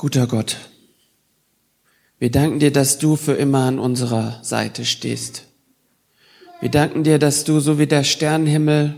Guter 0.00 0.26
Gott, 0.26 0.56
wir 2.18 2.30
danken 2.30 2.58
dir, 2.58 2.72
dass 2.72 2.96
du 2.96 3.16
für 3.16 3.34
immer 3.34 3.66
an 3.66 3.78
unserer 3.78 4.42
Seite 4.42 4.86
stehst. 4.86 5.44
Wir 6.62 6.70
danken 6.70 7.04
dir, 7.04 7.18
dass 7.18 7.44
du 7.44 7.60
so 7.60 7.78
wie 7.78 7.86
der 7.86 8.02
Sternenhimmel 8.02 8.94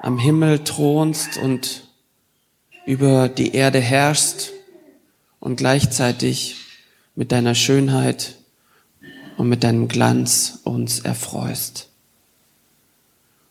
am 0.00 0.18
Himmel 0.18 0.64
thronst 0.64 1.36
und 1.36 1.86
über 2.86 3.28
die 3.28 3.54
Erde 3.54 3.78
herrschst 3.78 4.50
und 5.38 5.58
gleichzeitig 5.58 6.56
mit 7.14 7.30
deiner 7.30 7.54
Schönheit 7.54 8.34
und 9.36 9.48
mit 9.48 9.62
deinem 9.62 9.86
Glanz 9.86 10.58
uns 10.64 10.98
erfreust. 10.98 11.88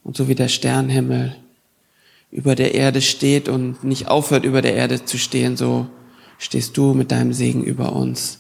Und 0.04 0.18
so 0.18 0.28
wie 0.28 0.36
der 0.36 0.50
Sternenhimmel 0.50 1.38
über 2.32 2.56
der 2.56 2.74
Erde 2.76 3.00
steht 3.00 3.48
und 3.48 3.86
nicht 3.86 4.10
aufhört, 4.10 4.44
über 4.44 4.62
der 4.62 4.76
Erde 4.76 5.06
zu 5.06 5.18
stehen, 5.18 5.56
so 5.56 5.88
stehst 6.42 6.76
du 6.76 6.96
mit 6.96 7.12
deinem 7.12 7.34
Segen 7.34 7.64
über 7.64 7.94
uns 7.94 8.40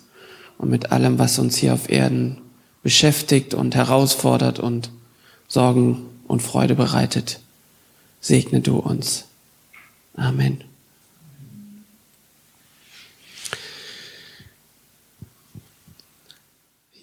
und 0.57 0.71
mit 0.71 0.91
allem, 0.91 1.19
was 1.19 1.37
uns 1.37 1.55
hier 1.55 1.75
auf 1.75 1.87
Erden 1.87 2.41
beschäftigt 2.81 3.53
und 3.53 3.75
herausfordert 3.75 4.59
und 4.59 4.89
Sorgen 5.47 6.07
und 6.27 6.41
Freude 6.41 6.73
bereitet. 6.73 7.39
Segne 8.19 8.59
du 8.59 8.79
uns. 8.79 9.25
Amen. 10.15 10.63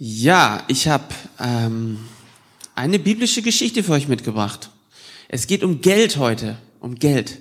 Ja, 0.00 0.64
ich 0.66 0.88
habe 0.88 1.14
ähm, 1.38 1.98
eine 2.74 2.98
biblische 2.98 3.42
Geschichte 3.42 3.84
für 3.84 3.92
euch 3.92 4.08
mitgebracht. 4.08 4.70
Es 5.28 5.46
geht 5.46 5.62
um 5.62 5.80
Geld 5.80 6.16
heute, 6.16 6.58
um 6.80 6.96
Geld. 6.96 7.38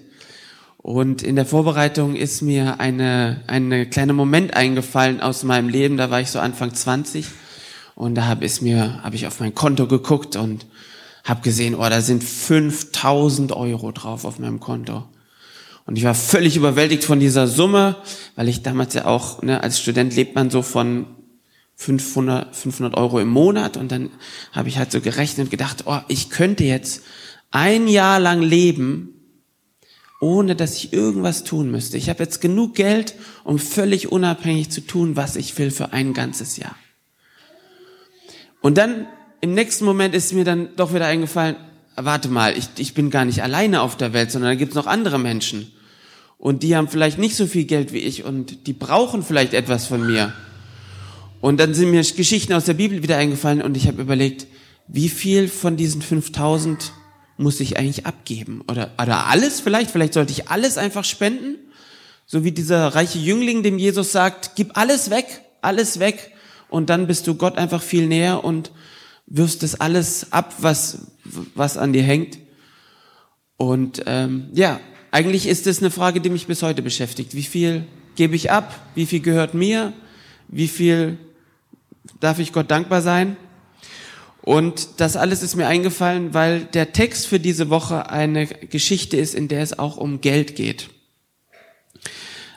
Und 0.88 1.22
in 1.22 1.36
der 1.36 1.46
Vorbereitung 1.46 2.16
ist 2.16 2.42
mir 2.42 2.80
eine, 2.80 3.44
eine 3.48 3.90
kleine 3.90 4.14
Moment 4.14 4.54
eingefallen 4.54 5.20
aus 5.20 5.44
meinem 5.44 5.68
Leben. 5.68 5.98
Da 5.98 6.12
war 6.12 6.22
ich 6.22 6.32
so 6.32 6.40
Anfang 6.40 6.74
20 6.74 7.26
und 7.96 8.16
da 8.16 8.26
habe 8.26 8.46
ich 8.46 8.62
mir, 8.62 9.04
habe 9.04 9.18
ich 9.18 9.28
auf 9.28 9.42
mein 9.42 9.54
Konto 9.54 9.86
geguckt 9.86 10.38
und 10.38 10.66
habe 11.26 11.42
gesehen, 11.42 11.76
oh, 11.76 11.82
da 11.82 12.00
sind 12.00 12.24
5000 12.24 13.52
Euro 13.52 13.92
drauf 13.92 14.24
auf 14.24 14.40
meinem 14.40 14.62
Konto. 14.62 15.04
Und 15.86 15.98
ich 15.98 16.06
war 16.06 16.16
völlig 16.16 16.56
überwältigt 16.56 17.04
von 17.04 17.20
dieser 17.20 17.48
Summe, 17.48 17.98
weil 18.38 18.48
ich 18.48 18.64
damals 18.64 18.94
ja 18.94 19.04
auch, 19.04 19.42
ne, 19.42 19.62
als 19.62 19.82
Student 19.82 20.16
lebt 20.16 20.36
man 20.36 20.50
so 20.50 20.62
von 20.62 21.06
500, 21.76 22.56
500 22.56 22.96
Euro 22.96 23.20
im 23.20 23.28
Monat 23.28 23.76
und 23.76 23.92
dann 23.92 24.10
habe 24.54 24.70
ich 24.70 24.78
halt 24.78 24.94
so 24.94 25.02
gerechnet 25.02 25.48
und 25.48 25.52
gedacht, 25.52 25.84
oh, 25.86 26.00
ich 26.08 26.30
könnte 26.30 26.64
jetzt 26.64 27.04
ein 27.52 27.90
Jahr 27.90 28.22
lang 28.22 28.42
leben 28.42 29.17
ohne 30.20 30.56
dass 30.56 30.76
ich 30.76 30.94
irgendwas 30.94 31.44
tun 31.44 31.70
müsste. 31.70 31.98
Ich 31.98 32.10
habe 32.10 32.24
jetzt 32.24 32.42
genug 32.42 32.76
Geld, 32.76 33.16
um 33.44 33.60
völlig 33.60 34.12
unabhängig 34.12 34.70
zu 34.70 34.82
tun, 34.82 35.16
was 35.16 35.36
ich 35.36 35.58
will 35.58 35.72
für 35.72 35.94
ein 35.94 36.14
ganzes 36.14 36.58
Jahr. 36.58 36.76
Und 38.62 38.78
dann 38.78 39.08
im 39.42 39.54
nächsten 39.54 39.86
Moment 39.86 40.16
ist 40.16 40.34
mir 40.34 40.44
dann 40.44 40.70
doch 40.76 40.94
wieder 40.94 41.06
eingefallen, 41.06 41.56
warte 41.96 42.30
mal, 42.30 42.58
ich, 42.58 42.70
ich 42.78 42.94
bin 42.94 43.10
gar 43.10 43.26
nicht 43.26 43.44
alleine 43.44 43.82
auf 43.82 43.96
der 43.96 44.14
Welt, 44.14 44.32
sondern 44.32 44.52
da 44.52 44.56
gibt 44.56 44.72
es 44.72 44.76
noch 44.76 44.88
andere 44.88 45.20
Menschen. 45.20 45.72
Und 46.40 46.64
die 46.64 46.76
haben 46.76 46.88
vielleicht 46.88 47.18
nicht 47.18 47.36
so 47.36 47.48
viel 47.48 47.66
Geld 47.66 47.94
wie 47.94 48.00
ich 48.00 48.24
und 48.24 48.68
die 48.68 48.74
brauchen 48.74 49.24
vielleicht 49.24 49.54
etwas 49.54 49.88
von 49.88 50.06
mir. 50.06 50.34
Und 51.42 51.60
dann 51.60 51.74
sind 51.74 51.92
mir 51.92 52.04
Geschichten 52.04 52.54
aus 52.54 52.66
der 52.66 52.74
Bibel 52.74 53.04
wieder 53.04 53.18
eingefallen 53.18 53.62
und 53.62 53.78
ich 53.78 53.88
habe 53.88 54.02
überlegt, 54.02 54.48
wie 54.88 55.10
viel 55.10 55.48
von 55.48 55.78
diesen 55.78 56.02
5000 56.02 56.94
muss 57.38 57.60
ich 57.60 57.78
eigentlich 57.78 58.06
abgeben? 58.06 58.62
Oder, 58.70 58.92
oder 59.02 59.28
alles 59.28 59.62
vielleicht? 59.62 59.92
Vielleicht 59.92 60.14
sollte 60.14 60.32
ich 60.32 60.50
alles 60.50 60.78
einfach 60.78 61.04
spenden? 61.04 61.56
So 62.26 62.44
wie 62.44 62.52
dieser 62.52 62.88
reiche 62.90 63.20
Jüngling, 63.20 63.64
dem 63.64 63.78
Jesus 63.78 64.12
sagt, 64.12 64.52
gib 64.56 64.78
alles 64.78 65.10
weg, 65.10 65.42
alles 65.62 66.00
weg 66.00 66.34
und 66.70 66.90
dann 66.90 67.08
bist 67.08 67.28
du 67.28 67.36
Gott 67.36 67.58
einfach 67.58 67.82
viel 67.82 68.08
näher 68.08 68.44
und 68.44 68.72
wirfst 69.28 69.64
das 69.64 69.80
alles 69.80 70.32
ab, 70.32 70.56
was, 70.60 71.08
was 71.56 71.78
an 71.78 71.94
dir 71.94 72.04
hängt. 72.04 72.38
Und 73.56 74.04
ähm, 74.06 74.50
ja, 74.54 74.80
eigentlich 75.12 75.48
ist 75.48 75.68
es 75.68 75.80
eine 75.80 75.92
Frage, 75.92 76.22
die 76.22 76.30
mich 76.30 76.48
bis 76.48 76.64
heute 76.64 76.82
beschäftigt. 76.82 77.34
Wie 77.34 77.44
viel 77.44 77.86
gebe 78.16 78.36
ich 78.36 78.52
ab? 78.52 78.78
Wie 78.96 79.06
viel 79.06 79.22
gehört 79.22 79.54
mir? 79.54 79.94
Wie 80.48 80.68
viel 80.68 81.18
darf 82.20 82.40
ich 82.40 82.54
Gott 82.54 82.72
dankbar 82.72 83.02
sein? 83.02 83.38
Und 84.48 85.02
das 85.02 85.18
alles 85.18 85.44
ist 85.44 85.58
mir 85.58 85.68
eingefallen, 85.68 86.34
weil 86.34 86.62
der 86.64 86.94
Text 86.94 87.28
für 87.28 87.38
diese 87.38 87.70
Woche 87.70 88.10
eine 88.10 88.48
Geschichte 88.48 89.18
ist, 89.18 89.36
in 89.36 89.50
der 89.50 89.62
es 89.62 89.78
auch 89.78 89.98
um 89.98 90.22
Geld 90.22 90.56
geht. 90.56 90.88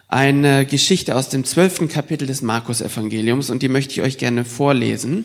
Eine 0.06 0.66
Geschichte 0.66 1.16
aus 1.16 1.30
dem 1.30 1.44
zwölften 1.44 1.88
Kapitel 1.88 2.28
des 2.28 2.42
Markus-Evangeliums 2.42 3.50
und 3.50 3.62
die 3.62 3.68
möchte 3.68 3.92
ich 3.92 4.02
euch 4.02 4.18
gerne 4.18 4.44
vorlesen. 4.44 5.24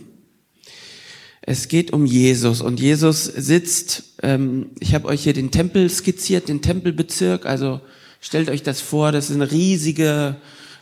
Es 1.44 1.68
geht 1.68 1.94
um 1.94 2.08
Jesus 2.08 2.62
und 2.62 2.80
Jesus 2.80 3.26
sitzt, 3.26 4.16
ähm, 4.24 4.72
ich 4.80 4.96
habe 4.96 5.08
euch 5.08 5.22
hier 5.22 5.34
den 5.34 5.52
Tempel 5.52 5.88
skizziert, 5.88 6.50
den 6.50 6.64
Tempelbezirk, 6.64 7.46
also 7.46 7.80
stellt 8.20 8.50
euch 8.50 8.64
das 8.64 8.82
vor, 8.82 9.12
das 9.12 9.28
sind 9.28 9.44
riesige, 9.44 10.38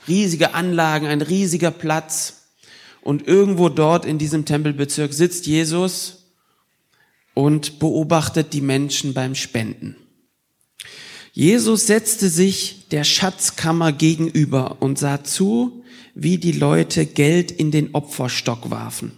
riesige 0.08 0.54
Anlagen, 0.54 1.08
ein 1.08 1.22
riesiger 1.22 1.72
Platz 1.72 2.43
und 3.04 3.28
irgendwo 3.28 3.70
dort 3.70 4.06
in 4.06 4.18
diesem 4.18 4.46
Tempelbezirk 4.46 5.14
sitzt 5.14 5.46
Jesus 5.46 6.24
und 7.34 7.80
beobachtet 7.80 8.54
die 8.54 8.62
Menschen 8.62 9.14
beim 9.14 9.36
Spenden. 9.36 9.98
Jesus 11.34 11.88
setzte 11.88 12.30
sich 12.30 12.88
der 12.90 13.04
Schatzkammer 13.04 13.92
gegenüber 13.92 14.82
und 14.82 15.00
sah 15.00 15.24
zu, 15.24 15.84
wie 16.14 16.38
die 16.38 16.52
Leute 16.52 17.06
Geld 17.06 17.52
in 17.52 17.72
den 17.72 17.94
Opferstock 17.94 18.70
warfen. 18.70 19.18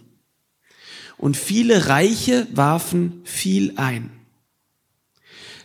Und 1.18 1.36
viele 1.36 1.88
Reiche 1.88 2.46
warfen 2.52 3.20
viel 3.24 3.74
ein. 3.76 4.10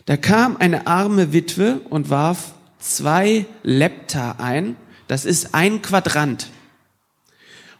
Da 0.04 0.16
kam 0.16 0.56
eine 0.56 0.86
arme 0.86 1.32
Witwe 1.32 1.80
und 1.88 2.10
warf 2.10 2.54
zwei 2.78 3.46
Lepta 3.62 4.32
ein. 4.32 4.76
Das 5.08 5.24
ist 5.24 5.54
ein 5.54 5.80
Quadrant. 5.80 6.48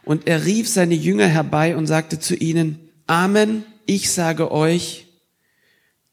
Und 0.05 0.27
er 0.27 0.45
rief 0.45 0.67
seine 0.67 0.95
Jünger 0.95 1.27
herbei 1.27 1.75
und 1.75 1.87
sagte 1.87 2.19
zu 2.19 2.35
ihnen, 2.35 2.89
Amen, 3.07 3.63
ich 3.85 4.11
sage 4.11 4.51
euch, 4.51 5.07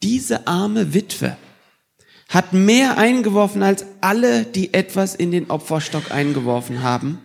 diese 0.02 0.46
arme 0.46 0.94
Witwe 0.94 1.36
hat 2.28 2.52
mehr 2.52 2.96
eingeworfen 2.96 3.62
als 3.62 3.84
alle, 4.00 4.44
die 4.44 4.72
etwas 4.72 5.14
in 5.14 5.32
den 5.32 5.50
Opferstock 5.50 6.12
eingeworfen 6.12 6.82
haben. 6.82 7.18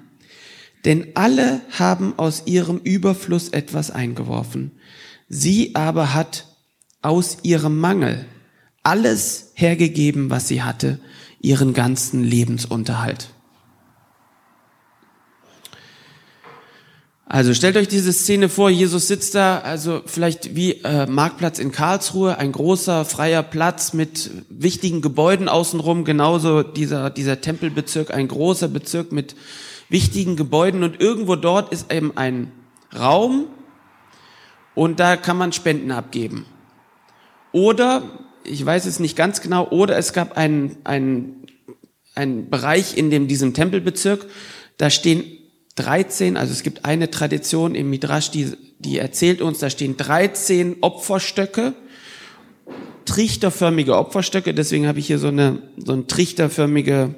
Denn 0.83 1.07
alle 1.15 1.61
haben 1.71 2.17
aus 2.17 2.43
ihrem 2.45 2.79
Überfluss 2.79 3.49
etwas 3.49 3.91
eingeworfen. 3.91 4.71
Sie 5.29 5.75
aber 5.75 6.13
hat 6.13 6.47
aus 7.01 7.39
ihrem 7.43 7.79
Mangel 7.79 8.25
alles 8.83 9.51
hergegeben, 9.53 10.29
was 10.29 10.47
sie 10.47 10.63
hatte, 10.63 10.99
ihren 11.39 11.73
ganzen 11.73 12.23
Lebensunterhalt. 12.23 13.29
Also 17.27 17.55
stellt 17.55 17.75
euch 17.75 17.87
diese 17.87 18.13
Szene 18.13 18.49
vor, 18.49 18.69
Jesus 18.69 19.07
sitzt 19.07 19.33
da, 19.33 19.57
also 19.57 20.03
vielleicht 20.05 20.55
wie 20.55 20.73
äh, 20.83 21.07
Marktplatz 21.07 21.57
in 21.57 21.71
Karlsruhe, 21.71 22.37
ein 22.37 22.51
großer 22.51 23.03
freier 23.03 23.41
Platz 23.41 23.93
mit 23.93 24.29
wichtigen 24.49 25.01
Gebäuden 25.01 25.49
außenrum, 25.49 26.05
genauso 26.05 26.61
dieser, 26.61 27.09
dieser 27.09 27.41
Tempelbezirk, 27.41 28.13
ein 28.13 28.27
großer 28.27 28.67
Bezirk 28.67 29.11
mit 29.11 29.35
wichtigen 29.89 30.35
Gebäuden 30.35 30.83
und 30.83 31.01
irgendwo 31.01 31.35
dort 31.35 31.71
ist 31.73 31.91
eben 31.91 32.15
ein 32.15 32.51
Raum 32.95 33.47
und 34.75 34.99
da 34.99 35.17
kann 35.17 35.37
man 35.37 35.51
Spenden 35.51 35.89
abgeben. 35.91 36.45
Oder, 37.51 38.03
ich 38.43 38.63
weiß 38.63 38.85
es 38.85 38.99
nicht 38.99 39.15
ganz 39.15 39.41
genau, 39.41 39.67
oder 39.69 39.97
es 39.97 40.13
gab 40.13 40.37
einen, 40.37 40.77
einen, 40.83 41.47
einen 42.13 42.51
Bereich 42.51 42.95
in 42.95 43.09
dem, 43.09 43.27
diesem 43.27 43.55
Tempelbezirk, 43.55 44.27
da 44.77 44.91
stehen 44.91 45.23
13, 45.75 46.37
also 46.37 46.53
es 46.53 46.63
gibt 46.63 46.85
eine 46.85 47.11
Tradition 47.11 47.75
im 47.75 47.89
Midrash, 47.89 48.31
die, 48.31 48.53
die 48.79 48.97
erzählt 48.97 49.41
uns, 49.41 49.59
da 49.59 49.69
stehen 49.69 49.97
13 49.97 50.77
Opferstöcke, 50.81 51.73
trichterförmige 53.05 53.97
Opferstöcke, 53.97 54.53
deswegen 54.53 54.87
habe 54.87 54.99
ich 54.99 55.07
hier 55.07 55.19
so 55.19 55.27
eine, 55.27 55.61
so 55.77 55.93
ein 55.93 56.07
trichterförmige 56.07 57.15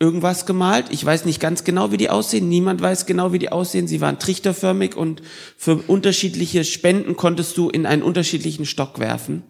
irgendwas 0.00 0.46
gemalt. 0.46 0.86
Ich 0.90 1.04
weiß 1.04 1.24
nicht 1.24 1.40
ganz 1.40 1.64
genau, 1.64 1.90
wie 1.90 1.96
die 1.96 2.10
aussehen. 2.10 2.48
Niemand 2.48 2.80
weiß 2.80 3.06
genau, 3.06 3.32
wie 3.32 3.38
die 3.38 3.50
aussehen. 3.50 3.88
Sie 3.88 4.00
waren 4.00 4.18
trichterförmig 4.18 4.96
und 4.96 5.22
für 5.56 5.76
unterschiedliche 5.76 6.64
Spenden 6.64 7.16
konntest 7.16 7.56
du 7.56 7.68
in 7.68 7.84
einen 7.84 8.02
unterschiedlichen 8.02 8.64
Stock 8.64 9.00
werfen. 9.00 9.42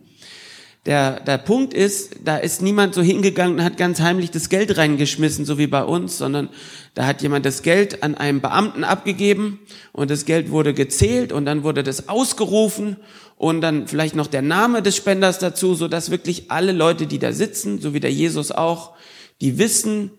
Der, 0.87 1.21
der 1.21 1.39
Punkt 1.39 1.75
ist, 1.75 2.17
da 2.25 2.39
ist 2.39 2.63
niemand 2.63 2.95
so 2.95 3.03
hingegangen 3.03 3.59
und 3.59 3.65
hat 3.65 3.77
ganz 3.77 4.01
heimlich 4.01 4.31
das 4.31 4.49
Geld 4.49 4.79
reingeschmissen, 4.79 5.45
so 5.45 5.59
wie 5.59 5.67
bei 5.67 5.83
uns, 5.83 6.17
sondern 6.19 6.49
da 6.95 7.07
hat 7.07 7.21
jemand 7.21 7.45
das 7.45 7.63
Geld 7.63 8.03
an 8.03 8.15
einen 8.15 8.41
Beamten 8.41 8.85
abgegeben 8.85 9.61
und 9.93 10.11
das 10.11 10.25
Geld 10.25 10.51
wurde 10.51 10.75
gezählt 10.75 11.33
und 11.33 11.45
dann 11.45 11.63
wurde 11.63 11.83
das 11.83 12.09
ausgerufen 12.09 12.97
und 13.37 13.61
dann 13.61 13.87
vielleicht 13.87 14.17
noch 14.17 14.29
der 14.29 14.43
Name 14.43 14.81
des 14.81 14.97
Spenders 14.97 15.39
dazu, 15.39 15.75
so 15.75 15.89
dass 15.89 16.11
wirklich 16.11 16.51
alle 16.51 16.73
Leute, 16.73 17.07
die 17.07 17.19
da 17.19 17.33
sitzen, 17.33 17.81
so 17.81 17.93
wie 17.93 18.01
der 18.01 18.13
Jesus 18.13 18.51
auch, 18.51 18.97
Die 19.41 19.59
wissen, 19.59 20.11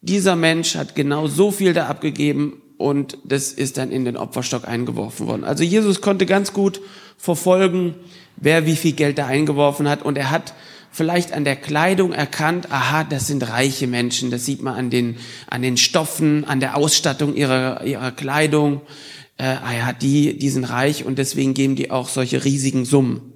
dieser 0.00 0.36
Mensch 0.36 0.76
hat 0.76 0.94
genau 0.94 1.26
so 1.26 1.50
viel 1.50 1.72
da 1.72 1.86
abgegeben 1.86 2.62
und 2.84 3.16
das 3.24 3.50
ist 3.50 3.78
dann 3.78 3.90
in 3.90 4.04
den 4.04 4.18
Opferstock 4.18 4.68
eingeworfen 4.68 5.26
worden. 5.26 5.42
Also 5.42 5.64
Jesus 5.64 6.02
konnte 6.02 6.26
ganz 6.26 6.52
gut 6.52 6.82
verfolgen, 7.16 7.94
wer 8.36 8.66
wie 8.66 8.76
viel 8.76 8.92
Geld 8.92 9.16
da 9.16 9.26
eingeworfen 9.26 9.88
hat 9.88 10.02
und 10.02 10.18
er 10.18 10.30
hat 10.30 10.52
vielleicht 10.92 11.32
an 11.32 11.44
der 11.44 11.56
Kleidung 11.56 12.12
erkannt, 12.12 12.70
aha, 12.70 13.04
das 13.04 13.26
sind 13.26 13.48
reiche 13.48 13.86
Menschen, 13.86 14.30
das 14.30 14.44
sieht 14.44 14.62
man 14.62 14.74
an 14.74 14.90
den, 14.90 15.16
an 15.48 15.62
den 15.62 15.78
Stoffen, 15.78 16.44
an 16.44 16.60
der 16.60 16.76
Ausstattung 16.76 17.34
ihrer, 17.34 17.84
ihrer 17.84 18.12
Kleidung, 18.12 18.82
äh, 19.38 19.44
ah 19.44 19.72
ja, 19.72 19.92
die, 19.94 20.36
die 20.36 20.50
sind 20.50 20.64
reich 20.64 21.06
und 21.06 21.18
deswegen 21.18 21.54
geben 21.54 21.76
die 21.76 21.90
auch 21.90 22.10
solche 22.10 22.44
riesigen 22.44 22.84
Summen. 22.84 23.32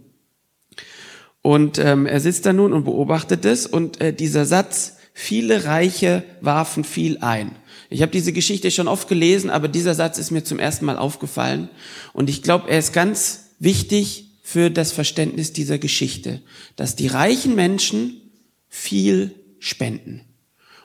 Und 1.40 1.78
ähm, 1.78 2.04
er 2.04 2.20
sitzt 2.20 2.44
da 2.44 2.52
nun 2.52 2.74
und 2.74 2.84
beobachtet 2.84 3.46
es 3.46 3.66
und 3.66 3.98
äh, 4.02 4.12
dieser 4.12 4.44
Satz, 4.44 4.98
viele 5.14 5.64
Reiche 5.64 6.22
warfen 6.42 6.84
viel 6.84 7.16
ein. 7.22 7.52
Ich 7.90 8.02
habe 8.02 8.12
diese 8.12 8.32
Geschichte 8.32 8.70
schon 8.70 8.88
oft 8.88 9.08
gelesen, 9.08 9.50
aber 9.50 9.68
dieser 9.68 9.94
Satz 9.94 10.18
ist 10.18 10.30
mir 10.30 10.44
zum 10.44 10.58
ersten 10.58 10.84
Mal 10.84 10.98
aufgefallen 10.98 11.70
und 12.12 12.28
ich 12.28 12.42
glaube, 12.42 12.68
er 12.68 12.78
ist 12.78 12.92
ganz 12.92 13.50
wichtig 13.58 14.26
für 14.42 14.70
das 14.70 14.92
Verständnis 14.92 15.52
dieser 15.52 15.78
Geschichte, 15.78 16.42
dass 16.76 16.96
die 16.96 17.06
reichen 17.06 17.54
Menschen 17.54 18.20
viel 18.68 19.34
spenden 19.58 20.24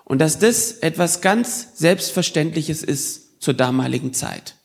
und 0.06 0.20
dass 0.20 0.40
das 0.40 0.72
etwas 0.72 1.22
ganz 1.22 1.70
Selbstverständliches 1.76 2.84
ist 2.84 3.42
zur 3.42 3.54
damaligen 3.54 4.14
Zeit. 4.14 4.56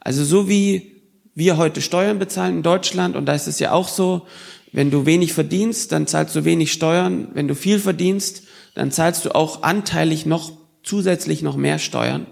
Also 0.00 0.24
so 0.24 0.48
wie 0.48 1.02
wir 1.34 1.56
heute 1.56 1.80
Steuern 1.80 2.18
bezahlen 2.18 2.56
in 2.56 2.62
Deutschland, 2.62 3.16
und 3.16 3.26
da 3.26 3.34
ist 3.34 3.46
es 3.46 3.58
ja 3.58 3.72
auch 3.72 3.88
so, 3.88 4.26
wenn 4.72 4.90
du 4.90 5.06
wenig 5.06 5.32
verdienst, 5.32 5.92
dann 5.92 6.06
zahlst 6.06 6.36
du 6.36 6.44
wenig 6.44 6.72
Steuern. 6.72 7.28
Wenn 7.34 7.48
du 7.48 7.54
viel 7.54 7.78
verdienst, 7.78 8.42
dann 8.74 8.90
zahlst 8.90 9.24
du 9.24 9.34
auch 9.34 9.62
anteilig 9.62 10.26
noch 10.26 10.52
zusätzlich 10.82 11.42
noch 11.42 11.56
mehr 11.56 11.78
Steuern. 11.78 12.26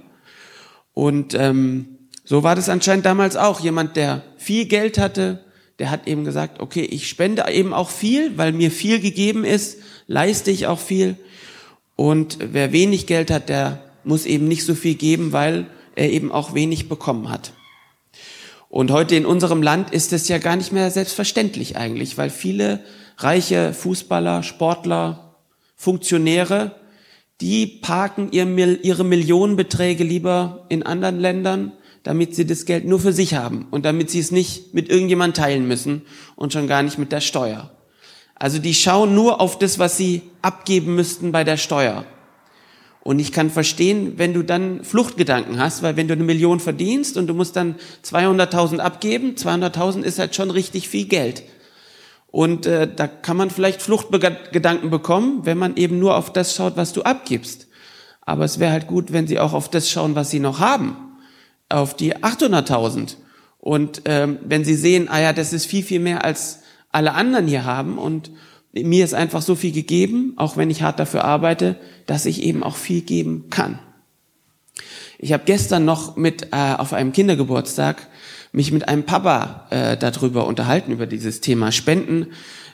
Und 0.92 1.34
ähm, 1.34 1.98
so 2.24 2.42
war 2.42 2.56
das 2.56 2.68
anscheinend 2.68 3.06
damals 3.06 3.36
auch. 3.36 3.60
Jemand, 3.60 3.96
der 3.96 4.22
viel 4.36 4.66
Geld 4.66 4.98
hatte, 4.98 5.44
der 5.78 5.90
hat 5.90 6.08
eben 6.08 6.24
gesagt, 6.24 6.60
okay, 6.60 6.82
ich 6.82 7.08
spende 7.08 7.44
eben 7.50 7.72
auch 7.72 7.90
viel, 7.90 8.36
weil 8.38 8.52
mir 8.52 8.70
viel 8.70 9.00
gegeben 9.00 9.44
ist, 9.44 9.78
leiste 10.06 10.50
ich 10.50 10.66
auch 10.66 10.80
viel. 10.80 11.16
Und 11.96 12.38
wer 12.40 12.72
wenig 12.72 13.06
Geld 13.06 13.30
hat, 13.30 13.48
der 13.48 13.82
muss 14.04 14.26
eben 14.26 14.48
nicht 14.48 14.64
so 14.64 14.74
viel 14.74 14.94
geben, 14.94 15.32
weil 15.32 15.66
er 15.94 16.10
eben 16.10 16.32
auch 16.32 16.54
wenig 16.54 16.88
bekommen 16.88 17.30
hat. 17.30 17.52
Und 18.68 18.90
heute 18.90 19.16
in 19.16 19.26
unserem 19.26 19.62
Land 19.62 19.90
ist 19.90 20.12
es 20.12 20.28
ja 20.28 20.38
gar 20.38 20.56
nicht 20.56 20.72
mehr 20.72 20.90
selbstverständlich 20.90 21.76
eigentlich, 21.76 22.18
weil 22.18 22.30
viele 22.30 22.84
reiche 23.18 23.72
Fußballer, 23.72 24.42
Sportler, 24.42 25.36
Funktionäre, 25.76 26.74
die 27.40 27.66
parken 27.66 28.30
ihre 28.32 29.04
Millionenbeträge 29.04 30.04
lieber 30.04 30.64
in 30.68 30.82
anderen 30.82 31.20
Ländern, 31.20 31.72
damit 32.02 32.34
sie 32.34 32.46
das 32.46 32.64
Geld 32.64 32.84
nur 32.84 33.00
für 33.00 33.12
sich 33.12 33.34
haben 33.34 33.66
und 33.70 33.84
damit 33.84 34.10
sie 34.10 34.20
es 34.20 34.30
nicht 34.30 34.74
mit 34.74 34.88
irgendjemand 34.88 35.36
teilen 35.36 35.66
müssen 35.68 36.02
und 36.34 36.52
schon 36.52 36.68
gar 36.68 36.82
nicht 36.82 36.98
mit 36.98 37.12
der 37.12 37.20
Steuer. 37.20 37.70
Also 38.36 38.58
die 38.58 38.74
schauen 38.74 39.14
nur 39.14 39.40
auf 39.40 39.58
das, 39.58 39.78
was 39.78 39.96
sie 39.96 40.22
abgeben 40.40 40.94
müssten 40.94 41.32
bei 41.32 41.42
der 41.42 41.56
Steuer. 41.56 42.04
Und 43.00 43.18
ich 43.18 43.32
kann 43.32 43.50
verstehen, 43.50 44.14
wenn 44.16 44.34
du 44.34 44.42
dann 44.42 44.82
Fluchtgedanken 44.82 45.58
hast, 45.58 45.82
weil 45.82 45.96
wenn 45.96 46.08
du 46.08 46.14
eine 46.14 46.24
Million 46.24 46.58
verdienst 46.58 47.16
und 47.16 47.28
du 47.28 47.34
musst 47.34 47.54
dann 47.54 47.76
200.000 48.04 48.78
abgeben, 48.78 49.34
200.000 49.36 50.02
ist 50.02 50.18
halt 50.18 50.34
schon 50.34 50.50
richtig 50.50 50.88
viel 50.88 51.06
Geld. 51.06 51.44
Und 52.28 52.66
äh, 52.66 52.88
da 52.94 53.06
kann 53.06 53.36
man 53.36 53.50
vielleicht 53.50 53.80
Fluchtgedanken 53.82 54.90
bekommen, 54.90 55.40
wenn 55.44 55.58
man 55.58 55.76
eben 55.76 55.98
nur 55.98 56.16
auf 56.16 56.32
das 56.32 56.54
schaut, 56.54 56.76
was 56.76 56.92
du 56.92 57.02
abgibst. 57.02 57.68
Aber 58.22 58.44
es 58.44 58.58
wäre 58.58 58.72
halt 58.72 58.88
gut, 58.88 59.12
wenn 59.12 59.26
sie 59.26 59.38
auch 59.38 59.52
auf 59.52 59.70
das 59.70 59.90
schauen, 59.90 60.14
was 60.14 60.30
sie 60.30 60.40
noch 60.40 60.58
haben, 60.58 60.96
auf 61.68 61.94
die 61.94 62.16
800.000. 62.16 63.16
Und 63.58 64.02
ähm, 64.04 64.38
wenn 64.44 64.64
sie 64.64 64.74
sehen, 64.74 65.08
ah 65.08 65.20
ja, 65.20 65.32
das 65.32 65.52
ist 65.52 65.66
viel, 65.66 65.82
viel 65.82 66.00
mehr 66.00 66.24
als 66.24 66.60
alle 66.90 67.14
anderen 67.14 67.46
hier 67.46 67.64
haben 67.64 67.98
und 67.98 68.30
mir 68.72 69.04
ist 69.04 69.14
einfach 69.14 69.42
so 69.42 69.54
viel 69.54 69.72
gegeben, 69.72 70.34
auch 70.36 70.56
wenn 70.56 70.70
ich 70.70 70.82
hart 70.82 70.98
dafür 70.98 71.24
arbeite, 71.24 71.76
dass 72.06 72.26
ich 72.26 72.42
eben 72.42 72.62
auch 72.62 72.76
viel 72.76 73.00
geben 73.00 73.48
kann. 73.50 73.78
Ich 75.18 75.32
habe 75.32 75.44
gestern 75.46 75.84
noch 75.84 76.16
mit 76.16 76.52
äh, 76.52 76.74
auf 76.76 76.92
einem 76.92 77.12
Kindergeburtstag 77.12 78.08
mich 78.52 78.72
mit 78.72 78.88
einem 78.88 79.04
Papa 79.04 79.66
äh, 79.70 79.96
darüber 79.96 80.46
unterhalten 80.46 80.92
über 80.92 81.06
dieses 81.06 81.40
Thema 81.40 81.72
Spenden. 81.72 82.28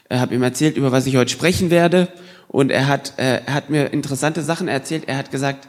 Er 0.09 0.19
habe 0.19 0.35
ihm 0.35 0.43
erzählt, 0.43 0.77
über 0.77 0.91
was 0.91 1.05
ich 1.05 1.17
heute 1.17 1.31
sprechen 1.31 1.69
werde, 1.69 2.07
und 2.47 2.71
er 2.71 2.87
hat 2.87 3.13
äh, 3.17 3.41
er 3.45 3.53
hat 3.53 3.69
mir 3.69 3.91
interessante 3.93 4.43
Sachen 4.43 4.67
erzählt. 4.67 5.05
Er 5.07 5.17
hat 5.17 5.31
gesagt, 5.31 5.67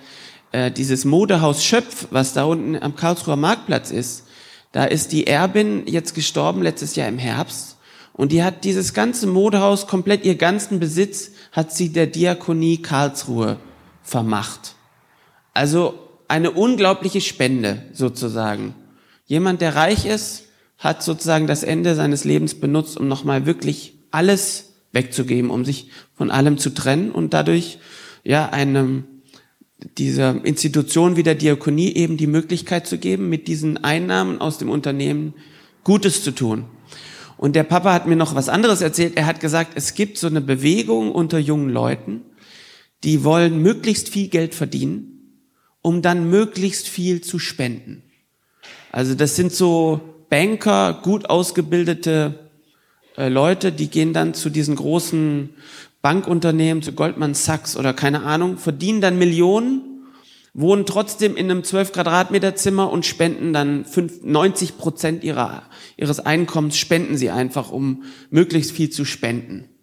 äh, 0.53 0.71
dieses 0.71 1.05
Modehaus 1.05 1.65
Schöpf, 1.65 2.09
was 2.11 2.33
da 2.33 2.45
unten 2.45 2.81
am 2.81 2.95
Karlsruher 2.95 3.37
Marktplatz 3.37 3.91
ist, 3.91 4.25
da 4.73 4.85
ist 4.85 5.13
die 5.13 5.27
Erbin 5.27 5.87
jetzt 5.87 6.15
gestorben 6.15 6.63
letztes 6.63 6.97
Jahr 6.97 7.09
im 7.09 7.19
Herbst 7.19 7.75
und 8.13 8.31
die 8.31 8.45
hat 8.45 8.65
dieses 8.65 8.95
ganze 8.95 9.27
Modehaus, 9.27 9.89
komplett 9.89 10.25
ihr 10.25 10.37
ganzen 10.37 10.79
Besitz, 10.79 11.33
hat 11.51 11.73
sie 11.73 11.93
der 11.93 12.07
Diakonie 12.07 12.81
Karlsruhe 12.81 13.59
vermacht. 14.03 14.77
Also 15.53 15.99
eine 16.29 16.53
unglaubliche 16.53 17.21
Spende 17.21 17.83
sozusagen. 17.93 18.75
Jemand, 19.27 19.61
der 19.61 19.75
reich 19.75 20.07
ist, 20.07 20.45
hat 20.79 21.03
sozusagen 21.03 21.47
das 21.47 21.63
Ende 21.63 21.95
seines 21.95 22.25
Lebens 22.25 22.55
benutzt, 22.55 22.99
um 22.99 23.09
nochmal 23.09 23.47
wirklich 23.47 23.95
alles 24.11 24.75
wegzugeben, 24.93 25.51
um 25.51 25.65
sich 25.65 25.89
von 26.15 26.31
allem 26.31 26.59
zu 26.59 26.71
trennen 26.71 27.11
und 27.11 27.35
dadurch 27.35 27.79
ja 28.23 28.51
einem 28.51 29.05
dieser 29.99 30.45
Institution 30.45 31.17
wie 31.17 31.23
der 31.23 31.35
Diakonie 31.35 31.93
eben 31.95 32.17
die 32.17 32.27
Möglichkeit 32.27 32.87
zu 32.87 32.99
geben, 32.99 33.29
mit 33.29 33.49
diesen 33.49 33.83
Einnahmen 33.83 34.41
aus 34.41 34.59
dem 34.59 34.71
Unternehmen 34.71 35.35
Gutes 35.83 36.23
zu 36.23 36.31
tun. 36.31 36.67
Und 37.37 37.57
der 37.57 37.65
Papa 37.65 37.93
hat 37.93 38.07
mir 38.07 38.17
noch 38.17 38.35
was 38.35 38.49
anderes 38.49 38.81
erzählt. 38.81 39.17
Er 39.17 39.27
hat 39.27 39.41
gesagt, 39.41 39.73
es 39.75 39.95
gibt 39.95 40.17
so 40.19 40.29
eine 40.29 40.41
Bewegung 40.41 41.13
unter 41.13 41.39
jungen 41.39 41.69
Leuten, 41.69 42.23
die 43.03 43.25
wollen 43.25 43.61
möglichst 43.61 44.09
viel 44.09 44.29
Geld 44.29 44.55
verdienen, 44.55 45.41
um 45.83 46.01
dann 46.01 46.31
möglichst 46.31 46.89
viel 46.89 47.21
zu 47.21 47.39
spenden. 47.39 48.04
Also 48.95 49.17
das 49.17 49.35
sind 49.35 49.53
so 49.53 50.01
Banker, 50.31 51.01
gut 51.03 51.29
ausgebildete 51.29 52.39
äh, 53.17 53.29
Leute, 53.29 53.73
die 53.73 53.89
gehen 53.89 54.13
dann 54.13 54.35
zu 54.35 54.51
diesen 54.51 54.77
großen 54.77 55.51
Bankunternehmen, 56.01 56.81
zu 56.81 56.93
Goldman 56.93 57.35
Sachs 57.35 57.77
oder 57.77 57.93
keine 57.93 58.23
Ahnung, 58.23 58.57
verdienen 58.57 59.01
dann 59.01 59.19
Millionen 59.19 59.81
wohnen 60.53 60.87
trotzdem 60.87 61.35
in 61.35 61.51
einem 61.51 61.65
12 61.65 61.93
Quadratmeter 61.93 62.55
Zimmer 62.55 62.93
und 62.93 63.05
spenden 63.05 63.53
dann 63.53 63.85
90 64.23 64.79
Prozent 64.79 65.25
ihrer, 65.25 65.65
ihres 65.97 66.21
Einkommens 66.21 66.77
spenden 66.77 67.17
sie 67.17 67.31
einfach, 67.31 67.73
um 67.73 68.05
möglichst 68.31 68.71
viel 68.71 68.91
zu 68.91 69.05
spenden. 69.05 69.74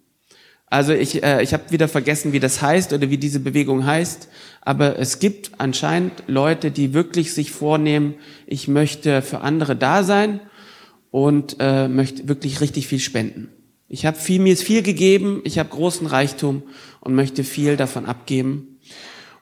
Also 0.72 0.94
ich, 0.94 1.22
äh, 1.22 1.44
ich 1.44 1.52
habe 1.54 1.70
wieder 1.70 1.90
vergessen, 1.90 2.32
wie 2.32 2.40
das 2.40 2.62
heißt 2.62 2.94
oder 2.94 3.10
wie 3.10 3.18
diese 3.18 3.42
Bewegung 3.42 3.86
heißt, 3.86 4.30
aber 4.62 4.98
es 4.98 5.20
gibt 5.20 5.52
anscheinend 5.58 6.24
Leute, 6.28 6.72
die 6.72 6.94
wirklich 6.94 7.34
sich 7.34 7.52
vornehmen, 7.52 8.16
ich 8.48 8.70
möchte 8.70 9.22
für 9.22 9.42
andere 9.42 9.76
da 9.76 10.04
sein 10.04 10.40
und 11.12 11.58
äh, 11.60 11.90
möchte 11.90 12.30
wirklich 12.30 12.62
richtig 12.62 12.88
viel 12.88 13.00
spenden. 13.00 13.50
Ich 13.90 14.06
habe 14.06 14.18
viel, 14.18 14.40
mir 14.40 14.54
ist 14.54 14.64
viel 14.64 14.82
gegeben, 14.82 15.42
ich 15.44 15.60
habe 15.60 15.68
großen 15.68 16.08
Reichtum 16.08 16.64
und 17.02 17.16
möchte 17.16 17.44
viel 17.44 17.76
davon 17.76 18.06
abgeben 18.06 18.72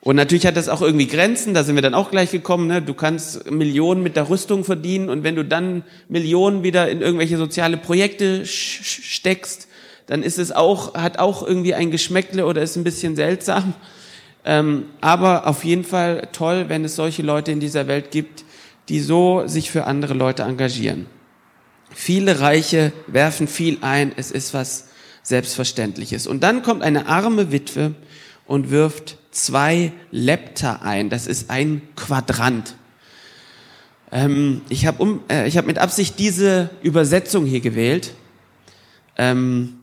und 0.01 0.15
natürlich 0.15 0.45
hat 0.45 0.55
das 0.55 0.69
auch 0.69 0.81
irgendwie 0.81 1.07
Grenzen, 1.07 1.53
da 1.53 1.63
sind 1.63 1.75
wir 1.75 1.81
dann 1.81 1.93
auch 1.93 2.09
gleich 2.09 2.31
gekommen. 2.31 2.67
Ne? 2.67 2.81
Du 2.81 2.93
kannst 2.93 3.51
Millionen 3.51 4.01
mit 4.01 4.15
der 4.15 4.29
Rüstung 4.29 4.63
verdienen 4.63 5.09
und 5.09 5.23
wenn 5.23 5.35
du 5.35 5.43
dann 5.43 5.83
Millionen 6.07 6.63
wieder 6.63 6.89
in 6.89 7.01
irgendwelche 7.01 7.37
soziale 7.37 7.75
Projekte 7.75 8.45
steckst, 8.45 9.67
dann 10.09 10.23
ist 10.23 10.39
es 10.39 10.51
auch, 10.51 10.95
hat 10.95 11.19
auch 11.19 11.45
irgendwie 11.45 11.75
ein 11.75 11.91
Geschmäckle 11.91 12.47
oder 12.47 12.63
ist 12.63 12.75
ein 12.75 12.83
bisschen 12.83 13.15
seltsam. 13.15 13.75
Ähm, 14.43 14.85
aber 15.01 15.45
auf 15.45 15.63
jeden 15.63 15.83
Fall 15.83 16.29
toll, 16.31 16.65
wenn 16.67 16.83
es 16.83 16.95
solche 16.95 17.21
Leute 17.21 17.51
in 17.51 17.59
dieser 17.59 17.85
Welt 17.85 18.09
gibt, 18.09 18.43
die 18.89 19.01
so 19.01 19.43
sich 19.45 19.69
für 19.69 19.85
andere 19.85 20.15
Leute 20.15 20.41
engagieren. 20.41 21.05
Viele 21.93 22.39
Reiche 22.39 22.91
werfen 23.05 23.47
viel 23.47 23.77
ein, 23.81 24.11
es 24.15 24.31
ist 24.31 24.55
was 24.55 24.87
Selbstverständliches. 25.21 26.25
Und 26.25 26.41
dann 26.41 26.63
kommt 26.63 26.81
eine 26.81 27.05
arme 27.05 27.51
Witwe 27.51 27.93
und 28.47 28.71
wirft 28.71 29.19
zwei 29.29 29.91
Lepta 30.09 30.79
ein. 30.81 31.11
Das 31.11 31.27
ist 31.27 31.51
ein 31.51 31.83
Quadrant. 31.95 32.73
Ähm, 34.11 34.61
ich 34.69 34.87
habe 34.87 35.03
um, 35.03 35.21
äh, 35.29 35.47
ich 35.47 35.55
hab 35.55 35.67
mit 35.67 35.77
Absicht 35.77 36.17
diese 36.17 36.71
Übersetzung 36.81 37.45
hier 37.45 37.59
gewählt, 37.59 38.15
ähm, 39.19 39.78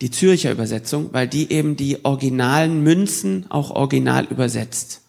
die 0.00 0.10
Zürcher 0.10 0.52
Übersetzung, 0.52 1.10
weil 1.12 1.28
die 1.28 1.50
eben 1.52 1.76
die 1.76 2.04
originalen 2.04 2.82
Münzen 2.82 3.46
auch 3.50 3.70
original 3.70 4.24
übersetzt. 4.24 5.02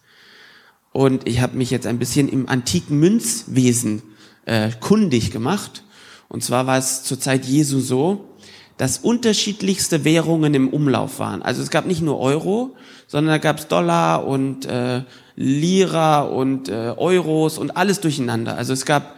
Und 0.92 1.28
ich 1.28 1.40
habe 1.40 1.56
mich 1.56 1.70
jetzt 1.70 1.86
ein 1.86 1.98
bisschen 1.98 2.28
im 2.28 2.48
antiken 2.48 2.98
Münzwesen 2.98 4.02
äh, 4.46 4.70
kundig 4.80 5.30
gemacht. 5.30 5.84
Und 6.28 6.42
zwar 6.42 6.66
war 6.66 6.78
es 6.78 7.02
zur 7.02 7.20
Zeit 7.20 7.44
Jesu 7.44 7.80
so, 7.80 8.30
dass 8.76 8.98
unterschiedlichste 8.98 10.04
Währungen 10.04 10.54
im 10.54 10.68
Umlauf 10.68 11.18
waren. 11.18 11.42
Also 11.42 11.62
es 11.62 11.70
gab 11.70 11.86
nicht 11.86 12.02
nur 12.02 12.18
Euro, 12.18 12.76
sondern 13.06 13.34
da 13.34 13.38
gab 13.38 13.58
es 13.58 13.68
Dollar 13.68 14.26
und 14.26 14.66
äh, 14.66 15.02
Lira 15.34 16.22
und 16.22 16.68
äh, 16.68 16.94
Euros 16.96 17.58
und 17.58 17.76
alles 17.76 18.00
durcheinander. 18.00 18.56
Also 18.56 18.72
es 18.72 18.84
gab 18.84 19.16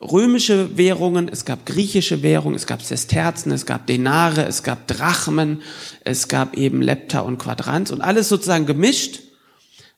römische 0.00 0.76
Währungen, 0.76 1.28
es 1.28 1.44
gab 1.44 1.66
griechische 1.66 2.22
Währungen, 2.22 2.54
es 2.54 2.66
gab 2.66 2.82
Sesterzen, 2.82 3.50
es 3.52 3.66
gab 3.66 3.86
Denare, 3.86 4.46
es 4.46 4.62
gab 4.62 4.86
Drachmen, 4.86 5.62
es 6.04 6.28
gab 6.28 6.56
eben 6.56 6.80
Lepta 6.82 7.20
und 7.20 7.38
Quadranz 7.38 7.90
und 7.90 8.00
alles 8.00 8.28
sozusagen 8.28 8.66
gemischt, 8.66 9.20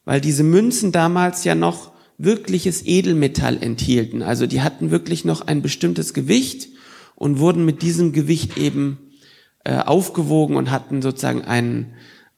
weil 0.05 0.21
diese 0.21 0.43
Münzen 0.43 0.93
damals 0.93 1.45
ja 1.45 1.55
noch 1.55 1.93
wirkliches 2.17 2.87
Edelmetall 2.87 3.63
enthielten. 3.63 4.23
Also 4.23 4.47
die 4.47 4.63
hatten 4.63 4.91
wirklich 4.91 5.25
noch 5.25 5.47
ein 5.47 5.63
bestimmtes 5.63 6.15
Gewicht 6.15 6.69
und 7.15 7.39
wurden 7.39 7.65
mit 7.65 7.83
diesem 7.83 8.13
Gewicht 8.13 8.57
eben 8.59 8.99
äh, 9.65 9.77
aufgewogen 9.77 10.57
und 10.57 10.71
hatten 10.71 11.03
sozusagen 11.03 11.43
einen, 11.43 11.95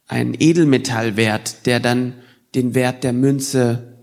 einen 0.08 0.34
Edelmetallwert, 0.38 1.66
der 1.66 1.80
dann 1.80 2.14
den 2.54 2.74
Wert 2.74 3.04
der 3.04 3.12
Münze, 3.12 3.96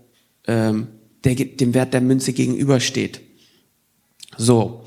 ähm, 0.46 0.88
der, 1.24 1.34
dem 1.34 1.74
Wert 1.74 1.94
der 1.94 2.00
Münze 2.00 2.32
gegenübersteht. 2.32 3.20
So. 4.40 4.84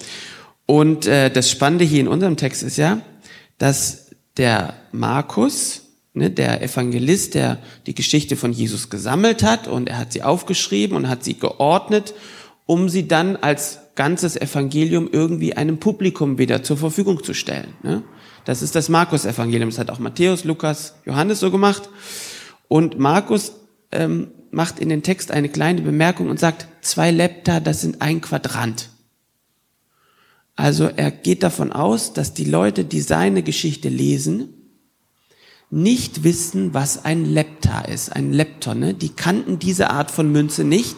Und 0.65 1.05
äh, 1.05 1.29
das 1.29 1.51
Spannende 1.51 1.85
hier 1.85 1.99
in 1.99 2.07
unserem 2.07 2.37
Text 2.37 2.63
ist 2.63 2.77
ja, 2.77 3.01
dass 3.59 4.09
der 4.35 4.73
Markus, 4.91 5.81
ne, 6.13 6.31
der 6.31 6.63
Evangelist, 6.63 7.35
der 7.35 7.59
die 7.85 7.93
Geschichte 7.93 8.35
von 8.35 8.51
Jesus 8.51 8.89
gesammelt 8.89 9.43
hat 9.43 9.67
und 9.67 9.89
er 9.89 9.99
hat 9.99 10.11
sie 10.11 10.23
aufgeschrieben 10.23 10.97
und 10.97 11.07
hat 11.07 11.23
sie 11.23 11.37
geordnet, 11.37 12.15
um 12.65 12.89
sie 12.89 13.07
dann 13.07 13.35
als 13.35 13.79
ganzes 13.93 14.35
Evangelium 14.35 15.07
irgendwie 15.11 15.53
einem 15.53 15.77
Publikum 15.77 16.39
wieder 16.39 16.63
zur 16.63 16.77
Verfügung 16.77 17.23
zu 17.23 17.35
stellen. 17.35 17.75
Ne? 17.83 18.01
Das 18.45 18.63
ist 18.63 18.73
das 18.73 18.89
Markus-Evangelium. 18.89 19.69
Das 19.69 19.77
hat 19.77 19.91
auch 19.91 19.99
Matthäus, 19.99 20.45
Lukas, 20.45 20.95
Johannes 21.05 21.39
so 21.39 21.51
gemacht. 21.51 21.89
Und 22.67 22.97
Markus 22.97 23.51
ähm, 23.91 24.31
macht 24.49 24.79
in 24.79 24.89
den 24.89 25.03
Text 25.03 25.29
eine 25.29 25.49
kleine 25.49 25.81
Bemerkung 25.81 26.29
und 26.29 26.39
sagt, 26.39 26.67
zwei 26.81 27.11
Lepta, 27.11 27.59
das 27.59 27.81
sind 27.81 28.01
ein 28.01 28.19
Quadrant. 28.19 28.89
Also 30.55 30.85
er 30.85 31.11
geht 31.11 31.43
davon 31.43 31.71
aus, 31.71 32.13
dass 32.13 32.33
die 32.33 32.45
Leute, 32.45 32.85
die 32.85 33.01
seine 33.01 33.43
Geschichte 33.43 33.89
lesen, 33.89 34.49
nicht 35.71 36.23
wissen, 36.23 36.75
was 36.75 37.03
ein 37.03 37.25
Lepta 37.25 37.81
ist, 37.81 38.15
ein 38.15 38.31
Lepton. 38.31 38.79
Ne? 38.79 38.93
Die 38.93 39.09
kannten 39.09 39.57
diese 39.57 39.89
Art 39.89 40.11
von 40.11 40.31
Münze 40.31 40.63
nicht, 40.63 40.95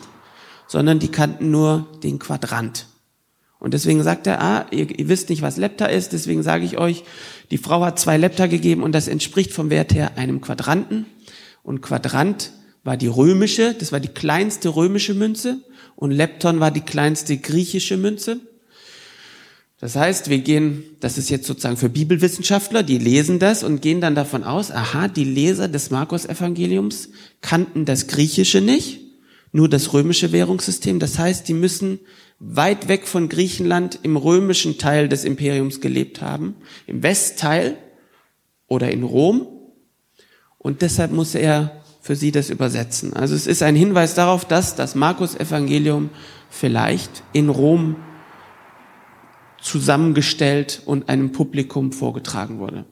sondern 0.68 1.00
die 1.00 1.08
kannten 1.08 1.50
nur 1.50 1.88
den 2.04 2.20
Quadrant. 2.20 2.88
Und 3.58 3.74
deswegen 3.74 4.04
sagt 4.04 4.28
er, 4.28 4.42
ah, 4.42 4.66
ihr, 4.72 5.00
ihr 5.00 5.08
wisst 5.08 5.30
nicht, 5.30 5.42
was 5.42 5.56
Lepta 5.56 5.86
ist, 5.86 6.12
deswegen 6.12 6.44
sage 6.44 6.66
ich 6.66 6.78
euch, 6.78 7.06
die 7.52 7.58
Frau 7.58 7.86
hat 7.86 8.00
zwei 8.00 8.18
Lepta 8.18 8.48
gegeben 8.48 8.84
und 8.84 8.92
das 8.92 9.08
entspricht 9.08 9.54
vom 9.54 9.70
Wert 9.70 9.94
her 9.94 10.18
einem 10.18 10.42
Quadranten. 10.42 11.06
Und 11.64 11.82
Quadrant 11.82 12.52
war 12.84 12.98
die 12.98 13.08
römische, 13.08 13.74
das 13.74 13.94
war 13.94 14.02
die 14.02 14.10
kleinste 14.10 14.76
römische 14.76 15.14
Münze 15.14 15.62
und 15.96 16.12
Lepton 16.12 16.60
war 16.60 16.70
die 16.70 16.82
kleinste 16.82 17.38
griechische 17.38 17.96
Münze. 17.96 18.42
Das 19.80 19.96
heißt, 19.96 20.30
wir 20.30 20.40
gehen, 20.40 20.84
das 21.02 21.18
ist 21.18 21.30
jetzt 21.30 21.48
sozusagen 21.48 21.76
für 21.76 21.90
Bibelwissenschaftler, 21.90 22.82
die 22.82 22.98
lesen 22.98 23.40
das 23.40 23.62
und 23.64 23.82
gehen 23.82 24.00
dann 24.00 24.16
davon 24.16 24.44
aus, 24.44 24.72
aha, 24.72 25.10
die 25.10 25.26
Leser 25.26 25.68
des 25.68 25.92
Markus-Evangeliums 25.92 27.10
kannten 27.42 27.84
das 27.84 28.08
Griechische 28.08 28.62
nicht, 28.62 29.02
nur 29.52 29.68
das 29.68 29.92
römische 29.92 30.32
Währungssystem. 30.32 31.00
Das 31.00 31.20
heißt, 31.20 31.48
die 31.48 31.54
müssen 31.54 32.00
weit 32.40 32.88
weg 32.88 33.06
von 33.06 33.28
Griechenland 33.28 34.00
im 34.04 34.16
römischen 34.16 34.78
Teil 34.78 35.10
des 35.10 35.26
Imperiums 35.26 35.82
gelebt 35.82 36.22
haben, 36.22 36.56
im 36.88 37.04
Westteil 37.04 37.78
oder 38.68 38.92
in 38.92 39.04
Rom. 39.04 39.48
Und 40.58 40.82
deshalb 40.82 41.12
muss 41.12 41.36
er 41.36 41.84
für 42.02 42.16
sie 42.16 42.32
das 42.32 42.50
übersetzen. 42.50 43.14
Also 43.14 43.36
es 43.36 43.46
ist 43.46 43.62
ein 43.62 43.76
Hinweis 43.76 44.14
darauf, 44.14 44.46
dass 44.46 44.76
das 44.76 44.96
Markus-Evangelium 44.96 46.12
vielleicht 46.50 47.24
in 47.34 47.50
Rom 47.50 47.96
zusammengestellt 49.66 50.82
und 50.86 51.10
einem 51.10 51.32
Publikum 51.32 51.92
vorgetragen 51.92 52.60
wurde. 52.60 52.86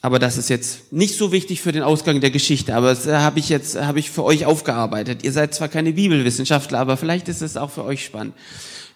Aber 0.00 0.18
das 0.18 0.38
ist 0.38 0.48
jetzt 0.50 0.92
nicht 0.92 1.16
so 1.16 1.32
wichtig 1.32 1.60
für 1.60 1.72
den 1.72 1.82
Ausgang 1.82 2.20
der 2.20 2.30
Geschichte, 2.30 2.74
aber 2.74 2.88
das 2.90 3.06
habe 3.06 3.38
ich 3.38 3.48
jetzt 3.48 3.76
habe 3.80 3.98
ich 3.98 4.10
für 4.10 4.24
euch 4.24 4.46
aufgearbeitet. 4.46 5.24
Ihr 5.24 5.32
seid 5.32 5.54
zwar 5.54 5.68
keine 5.68 5.92
Bibelwissenschaftler, 5.92 6.78
aber 6.78 6.96
vielleicht 6.96 7.28
ist 7.28 7.42
es 7.42 7.56
auch 7.56 7.70
für 7.70 7.84
euch 7.84 8.04
spannend. 8.04 8.34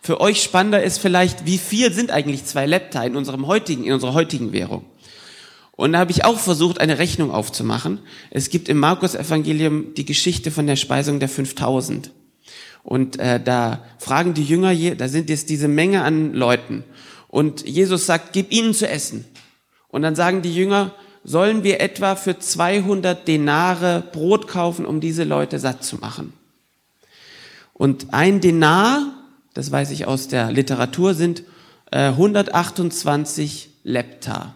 Für 0.02 0.20
euch 0.20 0.42
spannender 0.42 0.82
ist 0.82 0.98
vielleicht, 0.98 1.44
wie 1.46 1.58
viel 1.58 1.92
sind 1.92 2.10
eigentlich 2.10 2.44
zwei 2.44 2.64
Lepta 2.64 3.02
in 3.02 3.16
unserem 3.16 3.46
heutigen 3.46 3.84
in 3.84 3.92
unserer 3.92 4.14
heutigen 4.14 4.52
Währung? 4.52 4.84
Und 5.72 5.92
da 5.92 5.98
habe 5.98 6.10
ich 6.10 6.24
auch 6.24 6.38
versucht, 6.38 6.80
eine 6.80 6.98
Rechnung 6.98 7.30
aufzumachen. 7.30 7.98
Es 8.30 8.48
gibt 8.48 8.68
im 8.68 8.78
Markus 8.78 9.14
Evangelium 9.14 9.94
die 9.94 10.04
Geschichte 10.04 10.50
von 10.50 10.66
der 10.66 10.76
Speisung 10.76 11.20
der 11.20 11.28
5000. 11.28 12.10
Und 12.82 13.18
äh, 13.18 13.40
da 13.42 13.84
fragen 13.98 14.34
die 14.34 14.44
Jünger, 14.44 14.74
da 14.94 15.08
sind 15.08 15.28
jetzt 15.28 15.50
diese 15.50 15.68
Menge 15.68 16.02
an 16.02 16.32
Leuten. 16.32 16.84
Und 17.28 17.66
Jesus 17.66 18.06
sagt, 18.06 18.32
gib 18.32 18.52
ihnen 18.52 18.74
zu 18.74 18.88
essen. 18.88 19.24
Und 19.88 20.02
dann 20.02 20.14
sagen 20.14 20.42
die 20.42 20.54
Jünger, 20.54 20.92
sollen 21.22 21.62
wir 21.64 21.80
etwa 21.80 22.16
für 22.16 22.38
200 22.38 23.28
Denare 23.28 24.02
Brot 24.12 24.48
kaufen, 24.48 24.86
um 24.86 25.00
diese 25.00 25.24
Leute 25.24 25.58
satt 25.58 25.84
zu 25.84 25.96
machen? 25.96 26.32
Und 27.74 28.12
ein 28.12 28.40
Denar, 28.40 29.14
das 29.54 29.70
weiß 29.70 29.90
ich 29.90 30.06
aus 30.06 30.28
der 30.28 30.50
Literatur, 30.52 31.14
sind 31.14 31.44
äh, 31.90 32.08
128 32.08 33.70
Lepta. 33.84 34.54